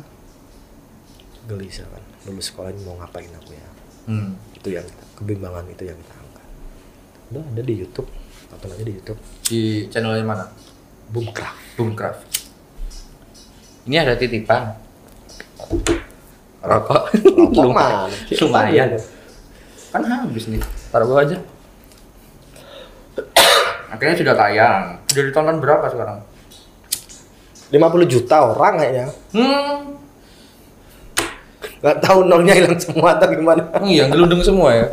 gelisah 1.42 1.86
kan 1.86 2.02
lulus 2.24 2.46
sekolah 2.46 2.70
ini 2.70 2.82
mau 2.82 2.94
ngapain 2.96 3.30
aku 3.32 3.52
ya 3.52 3.68
Hmm. 4.00 4.34
itu 4.52 4.68
yang 4.70 4.82
kita, 4.82 5.04
kebimbangan 5.14 5.66
itu 5.66 5.82
yang 5.84 5.94
kita 5.96 6.14
angkat 6.16 6.46
udah 7.28 7.42
ada 7.44 7.62
di 7.62 7.74
YouTube 7.76 8.08
tonton 8.50 8.70
aja 8.70 8.84
di 8.84 8.92
YouTube 8.92 9.20
Di 9.42 9.60
channelnya 9.88 10.22
mana? 10.22 10.44
Boomcraft 11.10 11.58
Boomcraft. 11.74 12.20
Ini 13.88 13.96
ada 13.98 14.14
titipan. 14.14 14.76
Rokok. 15.56 15.88
Rokok 16.60 17.02
Lumayan. 17.56 18.10
Lumayan. 18.36 18.88
Kan 19.90 20.02
habis 20.04 20.44
nih. 20.46 20.60
Taruh 20.92 21.08
bawah 21.08 21.24
aja. 21.24 21.40
Akhirnya 23.90 24.14
sudah 24.14 24.34
tayang. 24.36 24.84
Sudah 25.08 25.24
ditonton 25.26 25.56
berapa 25.58 25.86
sekarang? 25.88 26.18
50 27.70 27.80
juta 28.06 28.36
orang 28.44 28.74
kayaknya 28.78 29.06
Hmm. 29.32 29.94
nggak 31.80 31.96
tahu 32.04 32.28
nolnya 32.28 32.52
hilang 32.52 32.76
semua 32.76 33.16
atau 33.16 33.30
gimana 33.30 33.64
Oh 33.72 33.86
iya, 33.88 34.04
gelundung 34.04 34.44
semua 34.44 34.74
ya. 34.74 34.86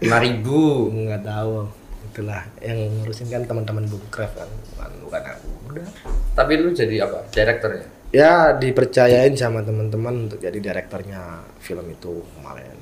5000 0.06 0.22
ribu. 0.22 0.92
nggak 0.92 1.24
tahu 1.26 1.66
itulah 2.14 2.46
yang 2.60 2.78
ngurusin 2.94 3.26
kan 3.26 3.42
teman-teman 3.42 3.84
Boomcraft 3.84 4.34
kan 4.36 4.46
bukan 4.70 4.90
bukan 5.02 5.22
aku 5.26 5.46
udah 5.68 5.88
Tapi 6.32 6.52
lu 6.56 6.70
jadi 6.70 7.02
apa? 7.02 7.26
Direkturnya? 7.28 7.86
ya 8.08 8.54
dipercayain 8.54 9.34
sama 9.34 9.58
teman-teman 9.60 10.30
untuk 10.30 10.38
jadi 10.38 10.54
direkturnya 10.54 11.42
film 11.58 11.82
itu 11.88 12.22
kemarin 12.32 12.78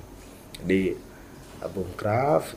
jadi 0.61 0.93
Boomcraft 1.65 2.53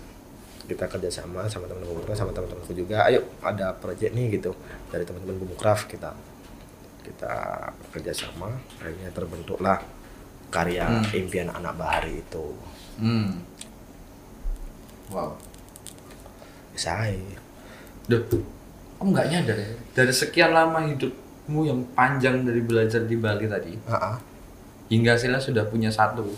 kita 0.65 0.83
kerjasama 0.85 1.47
sama 1.47 1.65
teman-teman 1.65 1.95
Boomcraft 1.95 2.19
sama 2.19 2.35
teman-temanku 2.35 2.75
juga 2.75 3.07
ayo 3.07 3.23
ada 3.39 3.71
project 3.71 4.11
nih 4.11 4.27
gitu 4.35 4.51
dari 4.91 5.07
teman-teman 5.07 5.39
Boomcraft 5.39 5.87
kita 5.87 6.11
kita 7.01 7.33
kerjasama 7.89 8.51
akhirnya 8.75 9.07
terbentuklah 9.09 9.79
karya 10.51 10.83
Hmm. 10.83 11.07
impian 11.15 11.47
anak 11.47 11.79
bahari 11.79 12.19
itu 12.19 12.45
Hmm. 12.99 13.39
Wow. 15.07 15.39
Saya 16.77 17.15
Duh, 18.05 18.21
kamu 19.01 19.09
nggak 19.17 19.27
nyadar 19.33 19.57
ya? 19.57 19.71
Dari 19.97 20.13
sekian 20.13 20.53
lama 20.53 20.85
hidupmu 20.85 21.65
yang 21.65 21.81
panjang 21.97 22.45
dari 22.45 22.61
belajar 22.61 23.01
di 23.01 23.17
Bali 23.17 23.49
tadi, 23.49 23.73
ah 23.89 24.21
hingga 24.89 25.17
hasilnya 25.17 25.41
sudah 25.41 25.65
punya 25.65 25.89
satu 25.89 26.29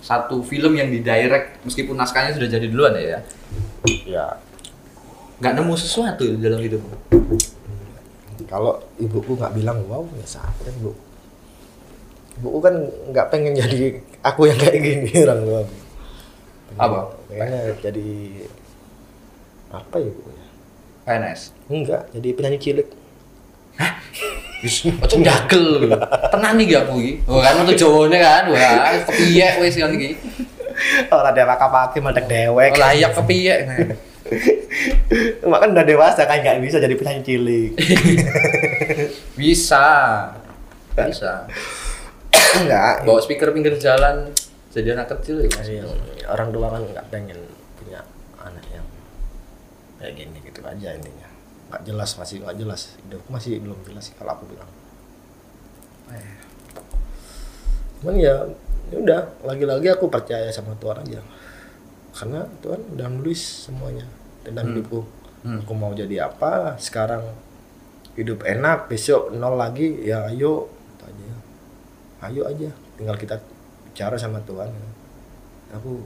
satu 0.00 0.40
film 0.40 0.72
yang 0.72 0.88
didirect 0.88 1.60
meskipun 1.68 1.92
naskahnya 1.92 2.32
sudah 2.32 2.48
jadi 2.48 2.66
duluan 2.72 2.96
ya, 2.96 3.04
ya. 3.04 3.20
ya 4.08 4.26
nggak 5.40 5.52
nemu 5.56 5.74
sesuatu 5.76 6.24
di 6.24 6.40
dalam 6.40 6.60
hidupmu. 6.60 6.96
kalau 8.48 8.80
ibuku 8.96 9.36
nggak 9.36 9.52
bilang 9.52 9.84
wow 9.84 10.04
ya 10.16 10.24
sampai 10.24 10.72
bu 10.80 10.96
ibuku 12.40 12.58
kan 12.64 12.74
nggak 13.12 13.26
pengen 13.28 13.52
jadi 13.60 14.00
aku 14.24 14.48
yang 14.48 14.56
kayak 14.56 14.80
gini 14.80 15.10
orang 15.20 15.40
tua 15.44 15.62
Apa? 16.80 17.12
pengennya 17.28 17.76
jadi 17.84 18.08
apa 19.70 19.96
ya 20.02 20.10
bu 20.10 20.30
ya 20.30 20.46
PNS. 21.06 21.40
enggak 21.70 22.02
jadi 22.14 22.28
penyanyi 22.34 22.58
cilik 22.58 22.88
Wis, 24.60 24.84
ojo 24.84 25.24
ndagel 25.24 25.88
lho. 25.88 25.96
Tenan 26.28 26.60
iki 26.60 26.76
aku 26.76 27.00
iki. 27.00 27.12
Oh 27.24 27.40
kan 27.40 27.64
metu 27.64 27.80
Jawane 27.80 28.20
kan. 28.20 28.44
Wah, 28.52 28.92
kepiye 29.08 29.56
wis 29.56 29.72
kan 29.80 29.88
iki. 29.96 30.20
Orang 31.08 31.32
dia 31.32 31.48
pakai 31.48 31.96
meledak 32.04 32.28
dewek. 32.28 32.76
Oh, 32.76 32.80
layak 32.84 33.12
kepiye 33.16 33.54
nah. 33.64 33.78
Cuma 35.40 35.56
kan 35.64 35.72
udah 35.72 35.80
dewasa 35.88 36.28
kan 36.28 36.44
nggak 36.44 36.60
bisa 36.60 36.76
jadi 36.76 36.92
penyanyi 36.92 37.22
cilik. 37.24 37.70
bisa 39.40 39.86
bisa 40.92 41.48
Enggak. 42.60 43.06
bawa 43.08 43.20
speaker 43.24 43.54
pinggir 43.56 43.74
jalan 43.80 44.28
jadi 44.70 44.94
anak 44.94 45.16
kecil 45.18 45.40
ya 45.40 45.50
yang 45.66 45.88
orang 46.28 46.52
tua 46.52 46.66
kan 46.70 46.82
nggak 46.84 47.06
pengen 47.08 47.38
kayak 50.00 50.16
gini 50.16 50.38
gitu 50.40 50.64
aja 50.64 50.88
intinya. 50.96 51.28
Nggak 51.70 51.82
jelas 51.84 52.10
masih 52.16 52.40
nggak 52.40 52.56
jelas. 52.56 52.80
Hidupku 53.04 53.28
masih 53.30 53.60
belum 53.60 53.78
jelas 53.84 54.08
sih 54.08 54.14
kalau 54.16 54.34
aku 54.34 54.48
bilang. 54.48 54.70
Eh. 56.10 56.34
Cuman 58.00 58.16
ya 58.16 58.34
ya 58.90 58.96
udah 58.98 59.20
lagi-lagi 59.46 59.86
aku 59.92 60.08
percaya 60.08 60.48
sama 60.50 60.74
Tuhan 60.80 61.04
aja. 61.04 61.20
Karena 62.10 62.42
Tuhan 62.58 62.80
udah 62.96 63.06
nulis 63.06 63.70
semuanya 63.70 64.08
tentang 64.42 64.66
Hmm. 64.66 64.72
hidupku. 64.74 65.00
Hmm. 65.40 65.60
Aku 65.62 65.72
mau 65.72 65.92
jadi 65.92 66.26
apa 66.26 66.76
sekarang 66.76 67.22
hidup 68.12 68.44
enak 68.44 68.90
besok 68.90 69.32
nol 69.32 69.54
lagi 69.56 70.02
ya 70.02 70.28
ayo 70.28 70.68
itu 70.68 71.04
aja 71.06 71.28
ayo 72.26 72.42
aja 72.44 72.68
tinggal 72.98 73.16
kita 73.16 73.40
bicara 73.88 74.20
sama 74.20 74.42
Tuhan 74.44 74.68
aku 75.72 76.04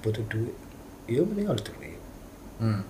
butuh 0.00 0.24
duit 0.30 0.54
iya 1.04 1.20
mending 1.20 1.50
harus 1.50 1.60
duit 1.66 2.00
hmm. 2.62 2.80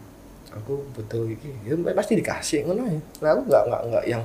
Aku 0.57 0.81
butuh 0.97 1.29
iki. 1.29 1.53
Ya 1.69 1.77
pasti 1.93 2.17
dikasih 2.17 2.65
ngono 2.65 2.89
ya. 2.89 3.01
Nah, 3.23 3.29
aku 3.37 3.43
nggak 3.49 3.63
nggak 3.69 3.83
nggak 3.93 4.05
yang 4.09 4.23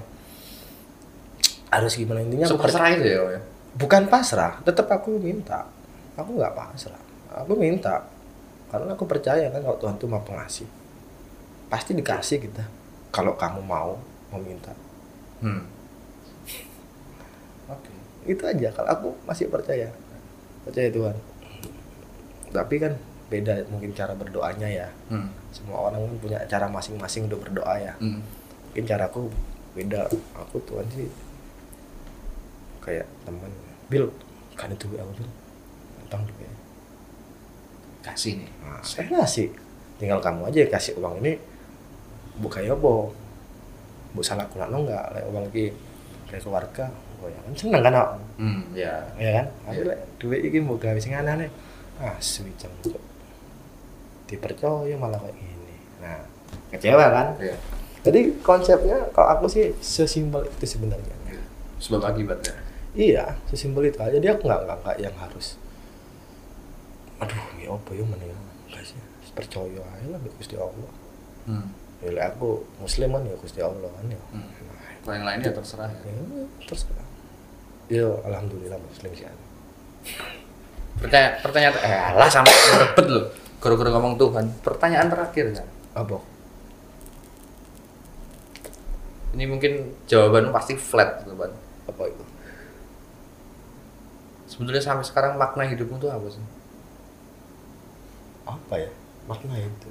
harus 1.71 1.93
gimana 1.95 2.19
intinya 2.19 2.45
aku 2.51 2.59
Sepasrah 2.59 2.87
itu 2.91 3.07
ya 3.07 3.19
Om, 3.23 3.31
ya? 3.31 3.41
Bukan 3.79 4.01
pasrah 4.11 4.59
tetap 4.63 4.87
aku 4.91 5.15
minta. 5.19 5.67
Aku 6.19 6.35
nggak 6.35 6.53
pasrah. 6.55 6.99
Aku 7.31 7.55
minta. 7.55 8.07
Karena 8.71 8.95
aku 8.95 9.03
percaya 9.07 9.47
kan 9.51 9.63
kalau 9.63 9.77
Tuhan 9.79 9.95
tuh 9.99 10.07
mau 10.11 10.23
pengasih. 10.23 10.67
Pasti 11.71 11.95
dikasih 11.95 12.43
kita 12.43 12.63
kalau 13.11 13.35
kamu 13.39 13.63
mau 13.63 13.95
meminta. 14.35 14.71
Hmm. 15.39 15.63
oke 17.73 17.91
itu 18.27 18.43
aja. 18.43 18.67
Kalau 18.75 18.89
aku 18.91 19.07
masih 19.23 19.47
percaya. 19.47 19.87
Percaya 20.67 20.91
Tuhan. 20.91 21.15
Tapi 22.51 22.75
kan 22.83 22.93
beda 23.31 23.63
mungkin 23.71 23.95
cara 23.95 24.11
berdoanya 24.11 24.67
ya 24.67 24.87
hmm. 25.07 25.55
semua 25.55 25.87
orang 25.87 26.03
kan 26.03 26.13
punya 26.19 26.37
cara 26.45 26.67
masing-masing 26.67 27.31
untuk 27.31 27.47
berdoa 27.47 27.79
ya 27.79 27.93
Hmm. 27.97 28.19
mungkin 28.67 28.83
caraku 28.83 29.31
beda 29.71 30.11
aku 30.35 30.59
Tuhan 30.67 30.83
sih 30.91 31.07
kayak 32.83 33.07
teman 33.23 33.47
Bil 33.87 34.11
kan 34.53 34.67
itu 34.67 34.87
aku 34.93 35.11
Bil 35.15 35.29
tentang 36.03 36.27
duit 36.27 36.51
kasih 38.01 38.41
nih 38.41 38.49
Nah, 38.65 38.81
saya 38.81 39.05
kasih. 39.13 39.53
Tinggal 40.01 40.17
kamu 40.17 40.49
aja 40.49 40.65
kasih 40.67 40.97
uang 40.97 41.21
ini 41.21 41.37
bu 42.33 42.49
kayak 42.49 42.73
apa? 42.73 42.93
Bu 44.11 44.21
salah 44.25 44.49
kulano 44.49 44.81
enggak? 44.81 45.13
Lek 45.13 45.25
uang 45.29 45.45
iki 45.53 45.69
kayak 46.25 46.41
keluarga. 46.41 46.85
Oh 47.21 47.29
ya 47.29 47.37
kan 47.45 47.53
seneng 47.53 47.85
kan, 47.85 47.93
Nak? 47.93 48.09
hmm. 48.41 48.61
ya 48.73 48.97
Ya 49.21 49.29
kan? 49.37 49.45
Tapi 49.69 49.81
lek 49.85 49.99
duit 50.17 50.41
iki 50.41 50.57
mau 50.57 50.73
gawe 50.75 50.97
sing 50.97 51.13
aneh 51.13 51.45
Ah, 52.01 52.17
suwi 52.17 52.49
cengcuk. 52.57 52.97
Dipercaya 54.31 54.95
malah 54.95 55.19
kayak 55.19 55.35
gini. 55.35 55.75
Nah, 55.99 56.23
kecewa 56.71 57.05
kan? 57.11 57.27
ya 57.37 57.55
Jadi 58.01 58.41
konsepnya 58.41 58.97
kalau 59.13 59.27
aku 59.37 59.45
sih 59.45 59.75
sesimpel 59.77 60.47
itu 60.47 60.65
sebenarnya. 60.65 61.13
sebab 61.81 62.13
akibatnya 62.13 62.53
Iya, 62.93 63.39
sesimpel 63.49 63.87
itu 63.87 63.97
aja. 64.01 64.15
Jadi 64.19 64.27
aku 64.29 64.45
nggak 64.47 64.61
nggak 64.67 64.77
nggak 64.83 64.97
yang 64.99 65.15
harus. 65.17 65.55
Aduh, 67.23 67.39
ya 67.61 67.71
apa 67.71 67.89
ya 67.95 68.03
mana 68.03 68.23
ya? 68.25 68.35
Nggak 68.67 68.83
sih. 68.83 68.97
Percaya 69.31 69.79
aja 69.79 70.07
lah 70.11 70.19
Gusti 70.35 70.55
Allah. 70.59 70.91
hmm. 71.47 71.67
Ya 72.01 72.25
aku 72.27 72.65
muslim 72.81 73.13
kan 73.13 73.21
ya 73.23 73.35
Gusti 73.37 73.61
Allah 73.61 73.89
kan 73.93 74.05
ya. 74.09 74.21
Hmm. 74.33 74.43
Nah, 74.43 74.77
kalau 75.05 75.13
yang 75.15 75.25
lainnya 75.29 75.51
terserah 75.53 75.87
ya. 75.87 76.01
ya 76.09 76.43
terserah. 76.67 77.07
Ya 77.87 78.07
alhamdulillah 78.27 78.79
muslim 78.81 79.11
sih. 79.13 79.25
pertanyaan 80.97 81.33
pertanyaan 81.45 81.75
eh 81.81 81.93
alah 82.13 82.29
sampai 82.29 82.51
berebet 82.51 83.07
loh 83.09 83.25
gara-gara 83.61 83.89
ngomong 83.93 84.17
Tuhan 84.17 84.45
pertanyaan 84.65 85.07
terakhir 85.07 85.45
ya 85.53 85.63
Apa? 85.93 86.17
ini 89.31 89.47
mungkin 89.47 89.95
jawaban 90.11 90.51
pasti 90.51 90.75
flat 90.75 91.23
Ban. 91.23 91.51
Apa 91.87 92.03
itu? 92.09 92.23
sebetulnya 94.51 94.83
sampai 94.83 95.07
sekarang 95.07 95.39
makna 95.39 95.63
hidupmu 95.63 95.95
tuh 95.95 96.11
apa 96.11 96.27
sih 96.27 96.43
Apa 98.41 98.73
ya? 98.75 98.89
Makna 99.29 99.53
itu. 99.55 99.87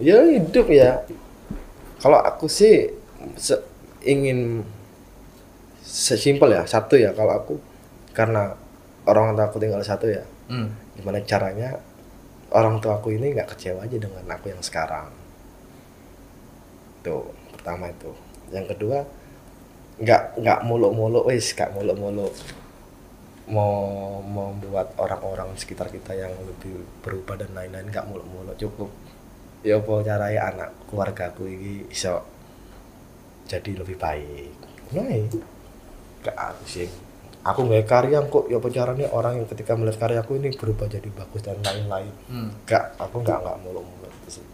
Ya 0.00 0.22
hidup 0.24 0.70
ya. 0.70 1.02
Kalau 2.00 2.16
aku 2.24 2.48
sih 2.48 2.88
se- 3.36 3.60
ingin 4.00 4.64
sesimpel 5.82 6.56
ya 6.56 6.64
satu 6.64 6.96
ya 6.96 7.12
kalau 7.12 7.36
aku 7.36 7.54
karena 8.16 8.54
orang 9.04 9.34
tua 9.36 9.50
aku 9.50 9.60
tinggal 9.60 9.82
satu 9.84 10.08
ya 10.08 10.24
hmm. 10.48 10.96
gimana 10.96 11.20
caranya 11.26 11.76
orang 12.52 12.78
tua 12.78 13.00
aku 13.00 13.16
ini 13.16 13.32
nggak 13.32 13.56
kecewa 13.56 13.84
aja 13.84 13.96
dengan 13.96 14.24
aku 14.28 14.52
yang 14.52 14.62
sekarang. 14.62 15.08
Tuh 17.02 17.32
pertama 17.56 17.88
itu. 17.90 18.12
Yang 18.52 18.76
kedua 18.76 18.98
nggak 20.02 20.40
nggak 20.40 20.60
muluk-muluk 20.64 21.28
wis 21.28 21.52
nggak 21.52 21.72
muluk-muluk 21.76 22.32
mau 23.52 24.18
membuat 24.24 24.96
orang-orang 24.96 25.52
sekitar 25.58 25.92
kita 25.92 26.16
yang 26.16 26.32
lebih 26.46 26.80
berubah 27.04 27.36
dan 27.36 27.52
lain-lain 27.52 27.90
nggak 27.90 28.08
muluk-muluk 28.08 28.56
cukup. 28.56 28.90
Ya 29.62 29.78
apa 29.78 29.92
caranya 30.02 30.40
anak 30.52 30.70
keluarga 30.90 31.30
aku 31.30 31.46
ini 31.46 31.86
bisa 31.86 32.22
jadi 33.46 33.72
lebih 33.78 33.96
baik. 33.98 34.54
Nah 34.94 35.06
nggak 36.22 36.36
aku 36.38 36.64
sih 36.66 37.11
aku 37.42 37.60
nggak 37.66 37.86
karya 37.90 38.18
kok 38.22 38.46
ya 38.46 38.58
caranya 38.70 39.06
orang 39.10 39.42
yang 39.42 39.48
ketika 39.50 39.74
melihat 39.74 40.06
karyaku 40.06 40.38
ini 40.38 40.54
berubah 40.54 40.86
jadi 40.86 41.08
bagus 41.10 41.42
dan 41.42 41.58
lain-lain 41.62 42.14
Hmm. 42.30 42.54
Enggak, 42.64 42.94
aku 42.96 43.22
enggak 43.22 43.38
enggak 43.42 43.56
mulu-mulu 43.66 44.06
itu 44.22 44.38
sih. 44.40 44.44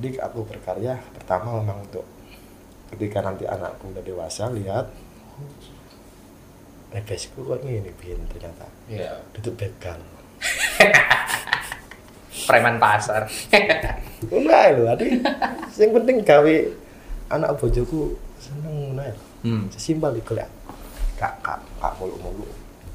Jadi 0.00 0.16
aku 0.18 0.38
berkarya 0.48 0.96
pertama 1.12 1.60
memang 1.60 1.84
untuk 1.84 2.04
ketika 2.92 3.20
nanti 3.20 3.44
anakku 3.44 3.92
udah 3.92 4.04
dewasa 4.04 4.48
lihat 4.52 4.88
oh, 5.40 5.48
Nebesku 6.92 7.40
kok 7.40 7.64
ini 7.64 7.88
bin 7.96 8.20
ternyata 8.28 8.68
ya 8.88 9.16
tutup 9.32 9.56
begal. 9.56 10.00
preman 12.48 12.76
pasar 12.82 13.28
Enggak 14.34 14.78
lho, 14.78 14.84
adi. 14.86 15.18
Yang 15.78 15.90
penting 15.98 16.16
gawe 16.22 16.56
anak 17.32 17.50
bojoku 17.58 18.14
seneng 18.38 18.94
ya. 18.98 19.14
hmm. 19.42 19.66
Iku 19.72 20.32
ya. 20.38 20.46
Kak, 21.22 21.38
kak, 21.38 21.62
kak 21.78 21.94
mulu-mulu. 22.02 22.42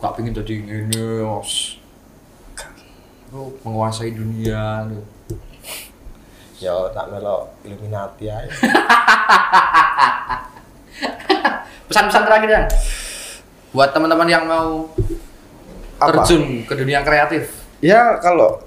gak 0.03 0.19
pengen 0.19 0.35
jadi 0.35 0.83
ini 0.83 1.23
os 1.23 1.79
lu 3.31 3.55
menguasai 3.63 4.11
dunia 4.11 4.83
lu 4.83 4.99
Ya 6.57 6.73
tak 6.91 7.07
melo 7.07 7.47
Illuminati 7.63 8.27
aja. 8.27 8.49
pesan-pesan 11.87 12.23
terakhir 12.27 12.49
dan 12.49 12.65
buat 13.71 13.95
teman-teman 13.95 14.27
yang 14.27 14.43
mau 14.43 14.89
Apa? 16.01 16.25
terjun 16.25 16.65
ke 16.67 16.73
dunia 16.75 17.05
kreatif 17.05 17.63
Ya 17.79 18.17
kalau 18.19 18.57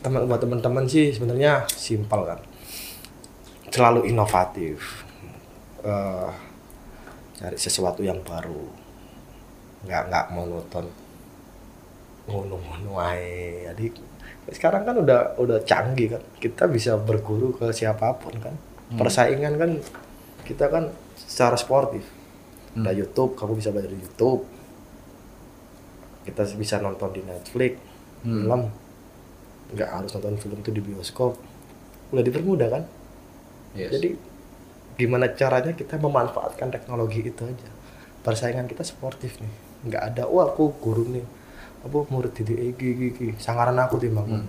teman 0.00 0.24
buat 0.24 0.40
teman-teman 0.40 0.88
sih 0.88 1.12
sebenarnya 1.12 1.68
simpel 1.68 2.24
kan. 2.24 2.40
Selalu 3.68 4.08
inovatif. 4.08 5.04
Eh, 5.84 6.28
cari 7.36 7.58
sesuatu 7.60 8.00
yang 8.00 8.16
baru. 8.24 8.87
Nggak 9.88 10.02
nggak 10.06 10.26
monoton. 10.30 10.86
Ngono-ngono 12.28 13.00
ae. 13.00 13.64
Jadi 13.64 13.88
sekarang 14.52 14.84
kan 14.84 14.96
udah 15.00 15.40
udah 15.40 15.64
canggih 15.64 16.12
kan. 16.12 16.22
Kita 16.36 16.68
bisa 16.68 17.00
berguru 17.00 17.56
ke 17.56 17.72
siapa 17.72 18.12
pun 18.16 18.36
kan. 18.36 18.52
Persaingan 18.88 19.56
kan 19.56 19.70
kita 20.44 20.68
kan 20.68 20.92
secara 21.16 21.56
sportif. 21.56 22.04
Ada 22.78 22.94
YouTube, 22.94 23.34
kamu 23.34 23.58
bisa 23.58 23.72
belajar 23.72 23.90
di 23.90 23.98
YouTube. 23.98 24.44
Kita 26.22 26.44
bisa 26.54 26.78
nonton 26.78 27.10
di 27.10 27.24
Netflix, 27.24 27.74
Hmm. 28.22 28.44
film. 28.44 28.62
Nggak 29.72 29.88
harus 29.88 30.10
nonton 30.14 30.36
film 30.36 30.58
itu 30.60 30.70
di 30.70 30.80
bioskop. 30.80 31.36
Udah 32.12 32.22
dipermudah 32.22 32.68
kan? 32.70 32.82
Yes. 33.76 33.92
Jadi 33.92 34.16
gimana 34.96 35.28
caranya 35.32 35.72
kita 35.72 35.96
memanfaatkan 35.96 36.72
teknologi 36.72 37.24
itu 37.24 37.42
aja. 37.44 37.68
Persaingan 38.22 38.64
kita 38.64 38.84
sportif 38.84 39.40
nih. 39.40 39.67
Nggak 39.86 40.02
ada, 40.14 40.22
wah 40.26 40.50
aku 40.50 40.74
guru 40.82 41.06
nih. 41.12 41.26
Apa 41.86 42.02
murid 42.10 42.34
di 42.34 42.54
Egi, 42.58 42.88
Egi, 43.14 43.28
Sangaran 43.38 43.78
aku 43.78 44.00
timbang. 44.02 44.26
Hmm. 44.26 44.46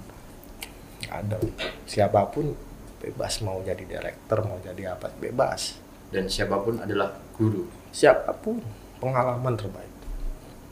Nggak 1.05 1.15
ada. 1.25 1.37
Siapa 1.85 2.25
pun 2.33 2.53
bebas 2.99 3.39
mau 3.45 3.61
jadi 3.61 3.83
direktur, 3.85 4.43
mau 4.43 4.57
jadi 4.59 4.97
apa, 4.97 5.11
bebas. 5.21 5.79
dan 6.09 6.25
siapa 6.25 6.57
pun 6.65 6.81
adalah 6.81 7.13
guru 7.37 7.69
Siapa 7.93 8.33
pun 8.41 8.57
pengalaman 8.97 9.53
terbaik. 9.53 9.93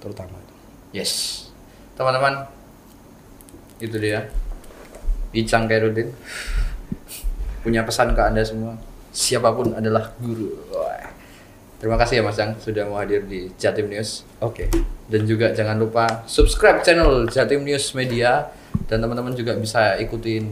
Terutama 0.01 0.33
itu. 0.37 0.55
yes 0.93 1.13
teman-teman 1.97 2.45
itu 3.81 3.97
dia 3.97 4.29
Icang 5.33 5.65
Kairudin 5.65 6.13
punya 7.65 7.81
pesan 7.83 8.13
ke 8.13 8.21
anda 8.21 8.45
semua 8.45 8.77
siapa 9.09 9.49
pun 9.51 9.73
adalah 9.73 10.13
guru 10.21 10.53
Wah. 10.69 11.16
Terima 11.77 11.95
kasih 11.97 12.21
ya 12.21 12.23
Mas 12.25 12.37
Cang 12.37 12.57
sudah 12.57 12.83
mau 12.89 12.97
hadir 12.97 13.25
di 13.25 13.49
Jatim 13.57 13.89
News. 13.89 14.25
Oke. 14.41 14.69
dan 15.07 15.23
juga 15.23 15.55
jangan 15.55 15.79
lupa 15.79 16.27
subscribe 16.27 16.83
channel 16.83 17.25
Jatim 17.31 17.63
News 17.63 17.95
Media. 17.95 18.51
Dan 18.87 19.03
teman-teman 19.03 19.35
juga 19.35 19.55
bisa 19.57 19.99
ikutin 19.99 20.47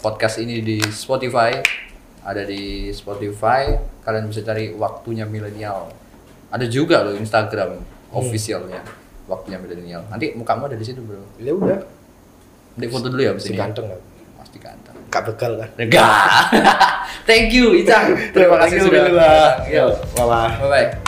podcast 0.00 0.40
ini 0.40 0.60
di 0.64 0.78
Spotify. 0.92 1.60
Ada 2.24 2.44
di 2.44 2.88
Spotify. 2.92 3.76
Kalian 4.04 4.28
bisa 4.28 4.40
cari 4.44 4.72
waktunya 4.72 5.28
milenial. 5.28 5.92
Ada 6.48 6.68
juga 6.70 7.04
loh 7.04 7.16
Instagram 7.16 7.76
officialnya 8.14 8.80
waktunya 9.26 9.58
milenial. 9.58 10.06
Nanti 10.08 10.32
mukamu 10.32 10.70
ada 10.70 10.78
di 10.78 10.86
situ 10.86 11.02
bro. 11.02 11.20
Ya 11.42 11.52
udah. 11.52 11.80
nanti 12.76 12.92
foto 12.92 13.08
dulu 13.08 13.24
ya 13.24 13.32
abis 13.32 13.48
Si 13.48 13.56
ini. 13.56 13.58
Ganteng 13.58 13.88
kan. 13.88 14.00
Kak 15.16 15.32
bekal 15.32 15.52
kan. 15.56 15.68
enggak 15.80 16.12
thank 17.28 17.48
you 17.48 17.72
Icang 17.72 18.12
terima 18.36 18.60
kasih 18.60 18.84
sudah. 18.84 19.64
Yo. 19.64 19.96
Bye 20.12 20.28
bye. 20.28 20.52
bye 20.60 20.68
bye 20.68 21.05